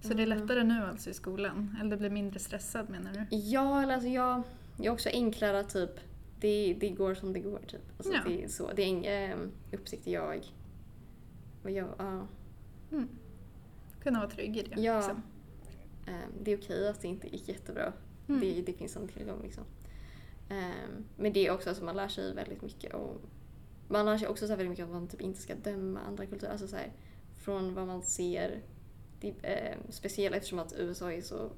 Så 0.00 0.14
det 0.14 0.22
är 0.22 0.26
lättare 0.26 0.64
nu 0.64 0.82
alltså 0.84 1.10
i 1.10 1.14
skolan? 1.14 1.76
Eller 1.80 1.90
du 1.90 1.96
blir 1.96 2.10
mindre 2.10 2.38
stressad 2.38 2.90
menar 2.90 3.12
du? 3.12 3.36
ja, 3.36 3.82
eller 3.82 3.94
alltså 3.94 4.08
jag, 4.08 4.42
jag 4.76 4.86
är 4.86 4.90
också 4.90 5.08
enklare 5.08 5.64
typ, 5.64 5.90
det, 6.40 6.76
det 6.80 6.88
går 6.88 7.14
som 7.14 7.32
det 7.32 7.40
går 7.40 7.60
typ. 7.66 7.80
Alltså 7.98 8.12
Ja. 8.12 8.20
det 8.26 8.44
är 8.44 8.48
så, 8.48 8.72
det 8.72 8.82
är 8.82 8.86
ingen 8.86 9.32
um, 9.32 9.50
uppsikt 9.72 10.06
jag. 10.06 10.52
Och 11.62 11.70
jag, 11.70 11.88
ja. 11.98 12.26
Mm. 12.92 13.08
Kunna 14.02 14.18
vara 14.18 14.30
trygg 14.30 14.56
i 14.56 14.62
det. 14.62 14.80
Ja. 14.80 14.96
liksom. 14.96 15.22
Ehm, 16.06 16.30
det 16.42 16.52
är 16.52 16.58
okej 16.58 16.88
att 16.88 17.00
det 17.00 17.08
inte 17.08 17.28
gick 17.28 17.48
jättebra. 17.48 17.92
Mm. 18.28 18.40
Det, 18.40 18.62
det 18.62 18.72
finns 18.72 18.96
en 18.96 19.08
tillgång 19.08 19.42
liksom. 19.42 19.64
Ehm, 20.48 21.04
men 21.16 21.32
det 21.32 21.46
är 21.46 21.50
också 21.50 21.62
att 21.62 21.68
alltså, 21.68 21.84
man 21.84 21.96
lär 21.96 22.08
sig 22.08 22.34
väldigt 22.34 22.62
mycket 22.62 22.94
och 22.94 23.20
man 23.88 24.06
lär 24.06 24.18
sig 24.18 24.28
också 24.28 24.46
så 24.46 24.52
här 24.52 24.56
väldigt 24.56 24.70
mycket 24.70 24.84
att 24.84 24.90
man 24.90 25.08
typ 25.08 25.20
inte 25.20 25.40
ska 25.40 25.54
döma 25.54 26.00
andra 26.00 26.26
kulturer. 26.26 26.52
Alltså 26.52 26.68
så 26.68 26.76
här, 26.76 26.92
från 27.34 27.74
vad 27.74 27.86
man 27.86 28.02
ser, 28.02 28.60
det, 29.20 29.34
eh, 29.42 29.76
speciellt 29.88 30.36
eftersom 30.36 30.58
att 30.58 30.74
USA 30.78 31.12
är 31.12 31.20
så 31.22 31.50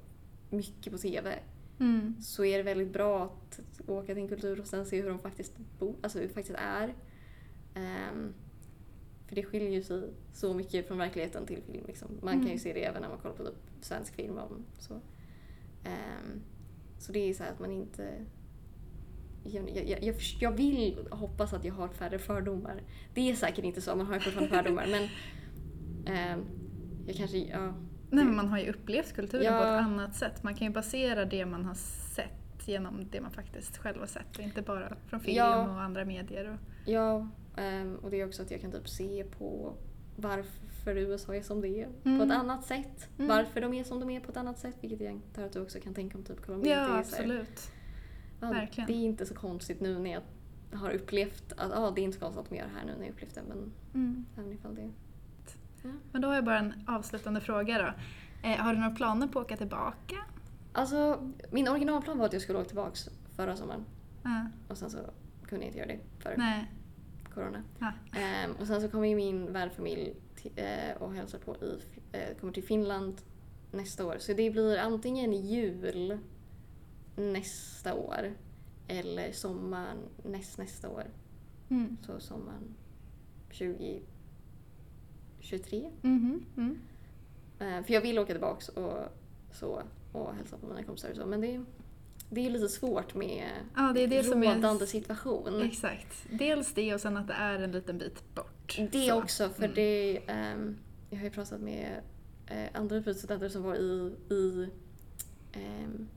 mycket 0.49 0.93
på 0.93 0.99
TV. 0.99 1.39
Mm. 1.79 2.15
så 2.21 2.45
är 2.45 2.57
det 2.57 2.63
väldigt 2.63 2.93
bra 2.93 3.23
att 3.25 3.59
åka 3.87 4.05
till 4.13 4.17
en 4.23 4.27
kultur 4.27 4.59
och 4.59 4.67
sen 4.67 4.85
se 4.85 5.01
hur 5.01 5.09
de 5.09 5.19
faktiskt, 5.19 5.53
bo, 5.79 5.95
alltså 6.01 6.19
hur 6.19 6.27
faktiskt 6.27 6.57
är. 6.59 6.95
Ehm, 7.75 8.33
för 9.27 9.35
det 9.35 9.43
skiljer 9.43 9.69
ju 9.69 9.83
sig 9.83 10.09
så 10.33 10.53
mycket 10.53 10.87
från 10.87 10.97
verkligheten 10.97 11.45
till 11.45 11.61
film. 11.61 11.85
Liksom. 11.87 12.07
Man 12.21 12.33
kan 12.33 12.41
ju 12.41 12.47
Mm. 12.47 12.59
se 12.59 12.73
det 12.73 12.83
även 12.85 13.01
när 13.01 13.09
man 13.09 13.17
kollar 13.17 13.35
på 13.35 13.43
typ 13.43 13.55
svensk 13.81 14.15
film. 14.15 14.37
Om, 14.37 14.65
så. 14.79 14.93
Ehm, 15.83 16.41
så 17.01 17.11
det 17.11 17.29
är 17.29 17.33
så 17.33 17.43
här 17.43 17.51
att 17.51 17.59
man 17.59 17.71
inte... 17.71 18.25
Jag, 19.43 19.69
jag, 19.87 20.03
jag, 20.03 20.15
jag 20.39 20.51
vill 20.51 21.07
hoppas 21.11 21.53
att 21.53 21.65
jag 21.65 21.73
har 21.73 21.87
färre 21.87 22.19
fördomar. 22.19 22.81
Det 23.13 23.31
är 23.31 23.35
säkert 23.35 23.65
inte 23.65 23.81
så, 23.81 23.95
man 23.95 24.05
har 24.05 24.13
ju 24.13 24.19
fortfarande 24.19 24.49
fördomar. 24.55 24.87
Men 24.91 25.07
ehm, 26.15 26.45
jag 27.07 27.15
kanske, 27.15 27.37
ja. 27.37 27.73
Nej, 28.09 28.25
men 28.25 28.35
man 28.35 28.47
har 28.47 28.59
ju 28.59 28.69
upplevt 28.69 29.13
kulturen 29.13 29.45
Ja. 29.45 29.51
på 29.59 29.63
ett 29.63 29.81
annat 29.81 30.15
sätt. 30.15 30.43
Man 30.43 30.55
kan 30.55 30.67
ju 30.67 30.73
basera 30.73 31.25
det 31.25 31.45
man 31.45 31.65
har 31.65 31.73
sett 32.15 32.67
genom 32.67 33.07
det 33.11 33.21
man 33.21 33.31
faktiskt 33.31 33.77
själv 33.77 33.99
har 33.99 34.07
sett 34.07 34.37
och 34.37 34.43
inte 34.43 34.61
bara 34.61 34.95
från 35.07 35.19
film 35.19 35.37
Ja. 35.37 35.69
och 35.69 35.81
andra 35.81 36.05
medier. 36.05 36.49
Och, 36.51 36.89
Ja, 36.91 37.27
ehm, 37.57 37.95
och 37.95 38.11
det 38.11 38.21
är 38.21 38.25
också 38.27 38.41
att 38.41 38.51
jag 38.51 38.61
kan 38.61 38.71
typ 38.71 38.89
se 38.89 39.23
på 39.37 39.73
varför 40.21 40.95
USA 40.97 41.35
är 41.35 41.41
som 41.41 41.61
det 41.61 41.67
är 41.69 41.85
på 41.85 42.09
Mm. 42.09 42.21
ett 42.31 42.37
annat 42.37 42.65
sätt. 42.65 43.09
Mm. 43.17 43.27
Varför 43.29 43.61
de 43.61 43.73
är 43.73 43.83
som 43.83 43.99
de 43.99 44.09
är 44.09 44.19
på 44.19 44.31
ett 44.31 44.37
annat 44.37 44.59
sätt. 44.59 44.75
Vilket 44.81 45.01
jag 45.01 45.13
antar 45.13 45.43
att 45.43 45.53
du 45.53 45.61
också 45.61 45.79
kan 45.79 45.93
tänka 45.93 46.17
om 46.17 46.23
typ 46.23 46.45
Colombia. 46.45 46.77
ja, 46.89 46.97
absolut. 46.97 47.71
Ja, 48.41 48.49
Verkligen. 48.49 48.87
Det 48.87 48.93
är 48.93 49.05
inte 49.05 49.25
så 49.25 49.33
konstigt 49.35 49.81
nu 49.81 49.99
när 49.99 50.11
jag 50.11 50.21
har 50.79 50.89
upplevt 50.91 51.53
att 51.57 51.71
ja, 51.71 51.91
det 51.95 52.01
är 52.01 52.03
inte 52.03 52.17
så 52.17 52.23
konstigt 52.25 52.43
att 52.43 52.49
de 52.49 52.55
gör 52.55 52.65
det 52.65 52.79
här 52.79 52.85
nu 52.85 52.91
när 52.97 53.05
jag 53.05 53.09
upplevt 53.13 53.35
det. 53.35 53.41
Men 53.47 53.71
Mm. 53.93 54.25
även 54.37 54.51
ifall 54.53 54.75
det... 54.75 54.91
Men 56.11 56.21
då 56.21 56.27
har 56.27 56.35
jag 56.35 56.45
bara 56.45 56.59
en 56.59 56.73
avslutande 56.87 57.41
fråga 57.41 57.77
då. 57.77 57.93
Eh, 58.49 58.57
har 58.57 58.73
du 58.73 58.79
några 58.79 58.95
planer 58.95 59.27
på 59.27 59.39
att 59.39 59.45
åka 59.45 59.57
tillbaka? 59.57 60.15
Alltså, 60.73 61.29
min 61.51 61.67
originalplan 61.67 62.17
var 62.17 62.25
att 62.25 62.33
jag 62.33 62.41
skulle 62.41 62.59
åka 62.59 62.67
tillbaks 62.67 63.09
förra 63.35 63.55
sommaren. 63.55 63.85
Ja. 64.23 64.45
Och 64.67 64.77
sen 64.77 64.89
så 64.89 64.97
kunde 65.47 65.65
jag 65.65 65.69
inte 65.69 65.77
göra 65.79 65.87
det 65.87 65.99
för 66.19 66.33
Nej. 66.37 66.71
Corona. 67.33 67.63
Ja. 67.79 67.91
Ehm, 68.19 68.51
och 68.51 68.67
sen 68.67 68.81
så 68.81 68.89
kommer 68.89 69.07
ju 69.07 69.15
min 69.15 69.53
värdfamilj 69.53 70.13
eh, 70.55 70.97
och 70.99 71.13
hälsar 71.13 71.39
på 71.39 71.55
i, 71.55 71.79
eh, 72.11 72.37
kommer 72.39 72.53
till 72.53 72.63
Finland 72.63 73.21
nästa 73.71 74.05
år. 74.05 74.15
Så 74.19 74.33
det 74.33 74.51
blir 74.51 74.77
antingen 74.77 75.33
jul 75.33 76.19
nästa 77.15 77.93
år 77.93 78.33
eller 78.87 79.31
sommaren 79.31 79.97
näst, 80.23 80.57
nästa 80.57 80.89
år. 80.89 81.03
Mm. 81.69 81.97
Så 82.01 82.19
sommaren 82.19 82.75
2023. 83.49 85.91
Mhm. 86.01 86.45
Mm. 86.57 86.79
Eh, 87.59 87.83
för 87.83 87.93
jag 87.93 88.01
vill 88.01 88.19
åka 88.19 88.33
tillbaks 88.33 88.69
och 88.69 88.93
så 89.51 89.81
och 90.11 90.35
hälsa 90.35 90.57
på 90.57 90.67
mina 90.67 90.83
kompisar 90.83 91.09
och 91.09 91.15
så. 91.15 91.25
Men 91.25 91.41
det, 91.41 91.65
det 92.33 92.45
är 92.45 92.49
lite 92.49 92.69
svårt 92.69 93.15
med 93.15 93.43
Ja, 93.75 93.91
det 93.95 94.03
är 94.03 94.07
det 94.07 94.23
som 94.23 94.43
är- 94.43 94.55
rådande 94.55 94.87
situation. 94.87 95.61
Exakt. 95.61 96.25
Dels 96.31 96.73
det 96.73 96.93
och 96.93 97.01
sen 97.01 97.17
att 97.17 97.27
det 97.27 97.33
är 97.33 97.59
en 97.59 97.71
liten 97.71 97.97
bit 97.97 98.35
bort. 98.35 98.77
Det 98.91 99.07
Så. 99.09 99.21
också, 99.21 99.49
för 99.49 99.63
Mm. 99.63 99.75
det... 99.75 100.17
ehm, 100.27 100.77
jag 101.09 101.17
har 101.17 101.23
ju 101.23 101.29
pratat 101.31 101.61
med 101.61 102.01
eh, 102.47 102.65
andra 102.73 102.95
utbytesstudenter 102.95 103.49
som 103.49 103.63
var 103.63 103.75
i, 103.75 104.13
i 104.29 104.69
ehm, 105.53 106.07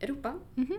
Europa. 0.00 0.34
Mhm. 0.54 0.78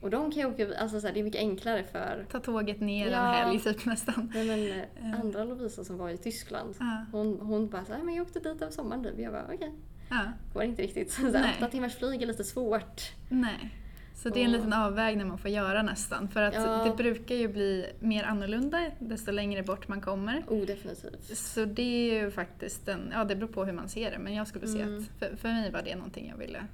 Och 0.00 0.10
de 0.10 0.30
kan 0.32 0.42
ju 0.42 0.48
åka, 0.48 0.78
alltså 0.78 1.00
så 1.00 1.06
här, 1.06 1.14
det 1.14 1.20
är 1.20 1.24
mycket 1.24 1.40
enklare 1.40 1.84
för 1.84 2.26
Ta 2.30 2.40
tåget 2.40 2.80
ner 2.80 3.10
Ja. 3.10 3.34
en 3.34 3.46
helg 3.46 3.60
typ 3.60 3.84
nästan. 3.86 4.32
nej, 4.34 4.46
men, 4.46 5.10
Ja. 5.10 5.16
andra 5.18 5.44
Lovisa 5.44 5.84
som 5.84 5.98
var 5.98 6.10
i 6.10 6.16
Tyskland. 6.16 6.74
Ja. 6.80 7.04
Hon, 7.12 7.38
hon 7.40 7.68
bara 7.68 7.84
såhär, 7.84 8.02
men 8.02 8.14
jag 8.14 8.26
åkte 8.26 8.38
dit 8.40 8.62
över 8.62 8.72
sommaren 8.72 9.04
typ. 9.04 9.18
Jag 9.18 9.32
bara 9.32 9.44
okej, 9.54 9.72
Ja. 10.10 10.20
går 10.54 10.62
inte 10.62 10.82
riktigt. 10.82 11.12
Så 11.12 11.22
här, 11.32 11.54
åtta 11.58 11.68
timmars 11.70 11.94
flyg 11.96 12.22
är 12.22 12.26
lite 12.26 12.44
svårt. 12.44 13.02
Nej. 13.28 13.74
Så 14.14 14.28
det 14.28 14.40
är 14.40 14.44
en 14.44 14.52
liten 14.52 14.72
avvägning 14.72 15.28
man 15.28 15.38
får 15.38 15.50
göra 15.50 15.82
nästan. 15.82 16.28
För 16.28 16.42
att 16.42 16.54
Ja. 16.54 16.84
det 16.84 17.02
brukar 17.02 17.34
ju 17.34 17.48
bli 17.48 17.86
mer 18.00 18.24
annorlunda 18.24 18.90
desto 18.98 19.30
längre 19.30 19.62
bort 19.62 19.88
man 19.88 20.00
kommer. 20.00 20.44
Oh, 20.48 20.66
definitivt. 20.66 21.36
Så 21.38 21.64
det 21.64 21.82
är 22.10 22.22
ju 22.24 22.30
faktiskt 22.30 22.88
en, 22.88 23.10
ja 23.12 23.24
det 23.24 23.36
beror 23.36 23.48
på 23.48 23.64
hur 23.64 23.72
man 23.72 23.88
ser 23.88 24.10
det 24.10 24.18
men 24.18 24.34
jag 24.34 24.46
skulle 24.46 24.66
säga 24.66 24.84
Mm. 24.86 24.98
att 24.98 25.18
för, 25.18 25.36
för 25.36 25.48
mig 25.48 25.70
var 25.72 25.82
det 25.82 25.96
någonting 25.96 26.28
jag 26.28 26.36
ville, 26.36 26.64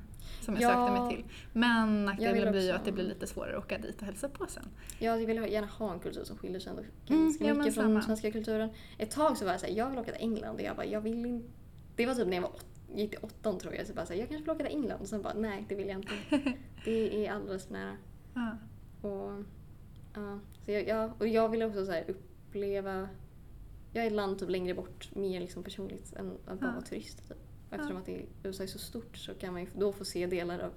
som 0.40 0.54
jag 0.54 0.62
Ja. 0.62 0.68
sökte 0.86 1.00
mig 1.02 1.16
till. 1.16 1.24
Men 1.52 2.04
nackdelen 2.04 2.52
blir 2.52 2.62
ju 2.66 2.70
att 2.72 2.84
det 2.84 2.92
blir 2.92 3.04
lite 3.04 3.26
svårare 3.26 3.56
att 3.56 3.64
åka 3.64 3.78
dit 3.78 3.98
och 4.00 4.06
hälsa 4.06 4.28
på 4.28 4.46
sen. 4.48 4.64
Jag 4.98 5.16
vill 5.16 5.36
gärna 5.36 5.66
ha 5.66 5.92
en 5.92 5.98
kultur 6.00 6.24
som 6.24 6.38
skiljer 6.38 6.60
sig 6.60 6.70
ändå 6.70 6.82
Mm, 7.08 7.22
ganska 7.24 7.44
ja, 7.44 7.54
men 7.54 7.58
mycket 7.58 7.74
från 7.74 7.94
den 7.94 8.02
svenska 8.02 8.30
kulturen. 8.30 8.70
Ett 8.98 9.10
tag 9.10 9.36
så 9.36 9.44
var 9.44 9.52
jag 9.52 9.60
såhär, 9.60 9.74
jag 9.74 9.90
vill 9.90 9.98
åka 9.98 10.12
till 10.12 10.22
England 10.22 10.54
och 10.54 10.62
jag 10.62 10.76
bara, 10.76 10.86
jag 10.86 11.00
vill 11.00 11.26
inte. 11.26 11.48
Det 11.96 12.06
var 12.06 12.14
typ 12.14 12.26
när 12.26 12.34
jag 12.34 12.42
var 12.42 12.48
åt, 12.48 12.66
gick 12.94 13.10
till 13.10 13.18
åttan 13.22 13.58
tror 13.58 13.74
jag, 13.74 13.86
så 13.86 13.94
bara 13.94 14.06
såhär, 14.06 14.20
jag 14.20 14.28
kanske 14.28 14.44
vill 14.44 14.50
åka 14.50 14.64
till 14.64 14.76
England. 14.76 15.00
Och 15.00 15.08
sen 15.08 15.22
bara, 15.22 15.34
nej 15.34 15.64
det 15.68 15.74
vill 15.74 15.88
jag 15.88 15.96
inte. 15.98 16.12
Det 16.84 17.26
är 17.26 17.32
alldeles 17.32 17.66
för 17.66 17.72
nära. 17.72 17.96
Ja. 18.34 18.56
Och, 19.08 19.44
ja, 20.14 20.38
så 20.64 20.70
jag, 20.70 20.88
ja, 20.88 21.12
och 21.18 21.28
jag 21.28 21.48
vill 21.48 21.62
också 21.62 21.86
så 21.86 21.92
här 21.92 22.04
uppleva, 22.10 23.08
jag 23.92 24.02
är 24.04 24.06
ett 24.06 24.12
land 24.12 24.38
typ 24.38 24.50
längre 24.50 24.74
bort 24.74 25.10
mer 25.14 25.40
liksom 25.40 25.62
personligt 25.62 26.12
än 26.16 26.30
att 26.46 26.60
bara 26.60 26.66
Ja. 26.68 26.72
vara 26.72 26.80
turist. 26.80 27.28
Typ. 27.28 27.36
Eftersom 27.70 27.94
Ja. 27.94 28.00
att 28.00 28.06
det, 28.06 28.22
USA 28.42 28.62
är 28.62 28.66
så 28.66 28.78
stort 28.78 29.16
så 29.16 29.34
kan 29.34 29.52
man 29.52 29.62
ju 29.62 29.68
då 29.76 29.92
få 29.92 30.04
se 30.04 30.26
delar 30.26 30.58
av 30.58 30.72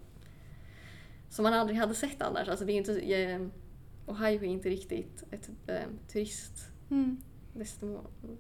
som 1.30 1.43
man 1.43 1.54
aldrig 1.54 1.78
hade 1.80 1.95
sett 1.95 2.21
annars. 2.21 2.47
Alltså 2.47 2.65
det 2.65 2.74
är 2.74 2.78
inte, 2.78 3.00
eh, 3.02 3.41
Ohio 4.06 4.39
är 4.43 4.43
inte 4.43 4.69
riktigt 4.69 5.24
ett 5.32 5.50
eh, 5.67 5.76
turistdestination. 6.08 7.17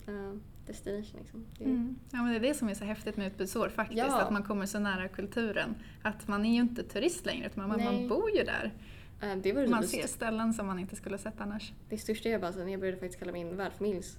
Mm. 0.07 0.41
Eh, 0.61 0.67
destination 0.67 1.19
liksom. 1.21 1.45
Det 1.57 1.63
är, 1.63 1.67
Mm. 1.67 1.95
Ja 2.11 2.17
men 2.23 2.29
det 2.31 2.35
är 2.35 2.39
det 2.39 2.53
som 2.53 2.69
är 2.69 2.73
så 2.73 2.83
häftigt 2.85 3.17
med 3.17 3.27
utbytesår 3.27 3.69
faktiskt, 3.69 3.97
Ja. 3.99 4.21
att 4.21 4.31
man 4.33 4.43
kommer 4.43 4.65
så 4.65 4.79
nära 4.79 5.07
kulturen. 5.07 5.75
Att 6.03 6.27
man 6.27 6.45
är 6.45 6.53
ju 6.53 6.61
inte 6.61 6.83
turist 6.83 7.25
längre 7.25 7.47
utan 7.47 7.67
man, 7.69 7.83
man 7.83 8.07
bor 8.07 8.29
ju 8.29 8.43
där. 8.43 8.73
eh, 9.21 9.35
det 9.43 9.53
var 9.53 9.61
det, 9.61 9.67
Man 9.67 9.83
ser 9.83 10.07
ställen 10.07 10.53
som 10.53 10.67
man 10.67 10.79
inte 10.79 10.95
skulle 10.95 11.13
ha 11.13 11.21
sett 11.21 11.41
annars. 11.41 11.73
det 11.89 11.97
största 11.97 12.29
jag 12.29 12.41
bara, 12.41 12.53
så 12.53 12.59
jag 12.59 12.79
började 12.79 12.97
faktiskt 12.99 13.19
kalla 13.19 13.31
min 13.31 13.57
värdfamiljs 13.57 14.17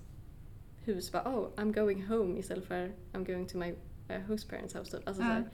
hus 0.85 1.13
bara 1.13 1.23
oh, 1.39 1.49
I'm 1.57 1.73
going 1.75 2.07
home 2.07 2.39
istället 2.39 2.65
för 2.65 2.93
I'm 3.13 3.27
going 3.27 3.47
to 3.47 3.59
my 3.59 3.73
uh, 4.11 4.21
host 4.29 4.51
parents 4.51 4.75
house 4.75 4.97
typ. 4.99 5.09
Alltså, 5.09 5.23
Ja. 5.23 5.29
så 5.29 5.33
här, 5.35 5.49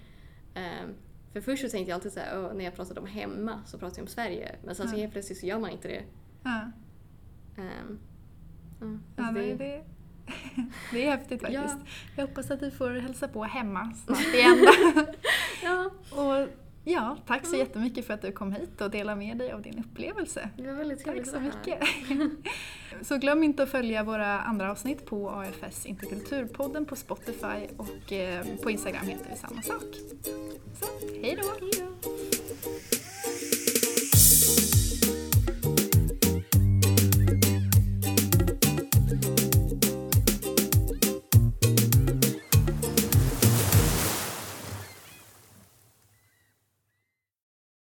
ehm, 0.55 0.94
för 1.33 1.40
först 1.40 1.62
så 1.62 1.68
tänkte 1.68 1.90
jag 1.90 1.94
alltid 1.96 2.12
såhär, 2.12 2.38
oh, 2.38 2.55
när 2.55 2.64
jag 2.64 2.74
pratade 2.74 3.01
om 3.01 3.07
hemma 3.07 3.62
så 3.66 3.79
pratade 3.79 3.98
jag 4.01 4.05
om 4.05 4.09
Sverige. 4.09 4.57
Men 4.64 4.74
sen 4.74 4.88
så 4.88 4.94
Ja. 4.94 5.01
helt 5.01 5.12
plötsligt 5.12 5.38
så 5.38 5.46
gör 5.46 5.59
man 5.59 5.70
inte 5.70 5.88
det. 5.88 6.03
Ja, 6.44 6.70
Ehm, 7.57 7.98
ja, 8.81 8.87
ja 9.16 9.24
alltså 9.27 9.42
det, 9.42 9.55
det, 9.55 9.85
det 10.93 11.07
är 11.07 11.11
häftigt 11.11 11.41
faktiskt. 11.41 11.62
Ja. 11.64 11.87
Jag 12.17 12.27
hoppas 12.27 12.51
att 12.51 12.61
du 12.61 12.71
får 12.71 12.91
hälsa 12.91 13.29
på 13.29 13.45
hemma 13.45 13.93
snart 14.05 14.27
igen. 14.35 14.67
ja, 15.62 15.91
och 16.11 16.49
ja, 16.85 17.17
tack 17.27 17.43
så 17.47 17.49
Mm. 17.55 17.61
jättemycket 17.61 18.07
för 18.07 18.14
att 18.14 18.23
du 18.23 18.33
kom 18.33 18.53
hit 18.53 18.81
och 18.81 18.91
delade 18.91 19.19
med 19.19 19.37
dig 19.38 19.53
av 19.53 19.62
din 19.62 19.79
upplevelse. 19.79 20.51
det 20.57 20.62
var 20.67 20.73
väldigt 20.73 20.99
Tack 20.99 21.05
trevligt 21.07 21.27
så 21.27 21.38
vara 21.38 21.43
här. 21.43 21.53
mycket. 21.59 23.07
Så 23.07 23.17
glöm 23.17 23.43
inte 23.43 23.62
att 23.62 23.69
följa 23.71 24.03
våra 24.03 24.41
andra 24.41 24.71
avsnitt 24.71 25.07
på 25.07 25.31
AFS 25.31 25.87
Interkulturpodden 25.87 26.85
på 26.85 26.97
Spotify 26.97 27.67
och 27.77 28.12
eh, 28.12 28.45
på 28.62 28.71
Instagram 28.71 29.07
heter 29.07 29.27
vi 29.31 29.37
samma 29.37 29.62
sak. 29.62 29.83
Så! 30.81 30.87
Hej 31.23 31.38
då! 31.43 32.17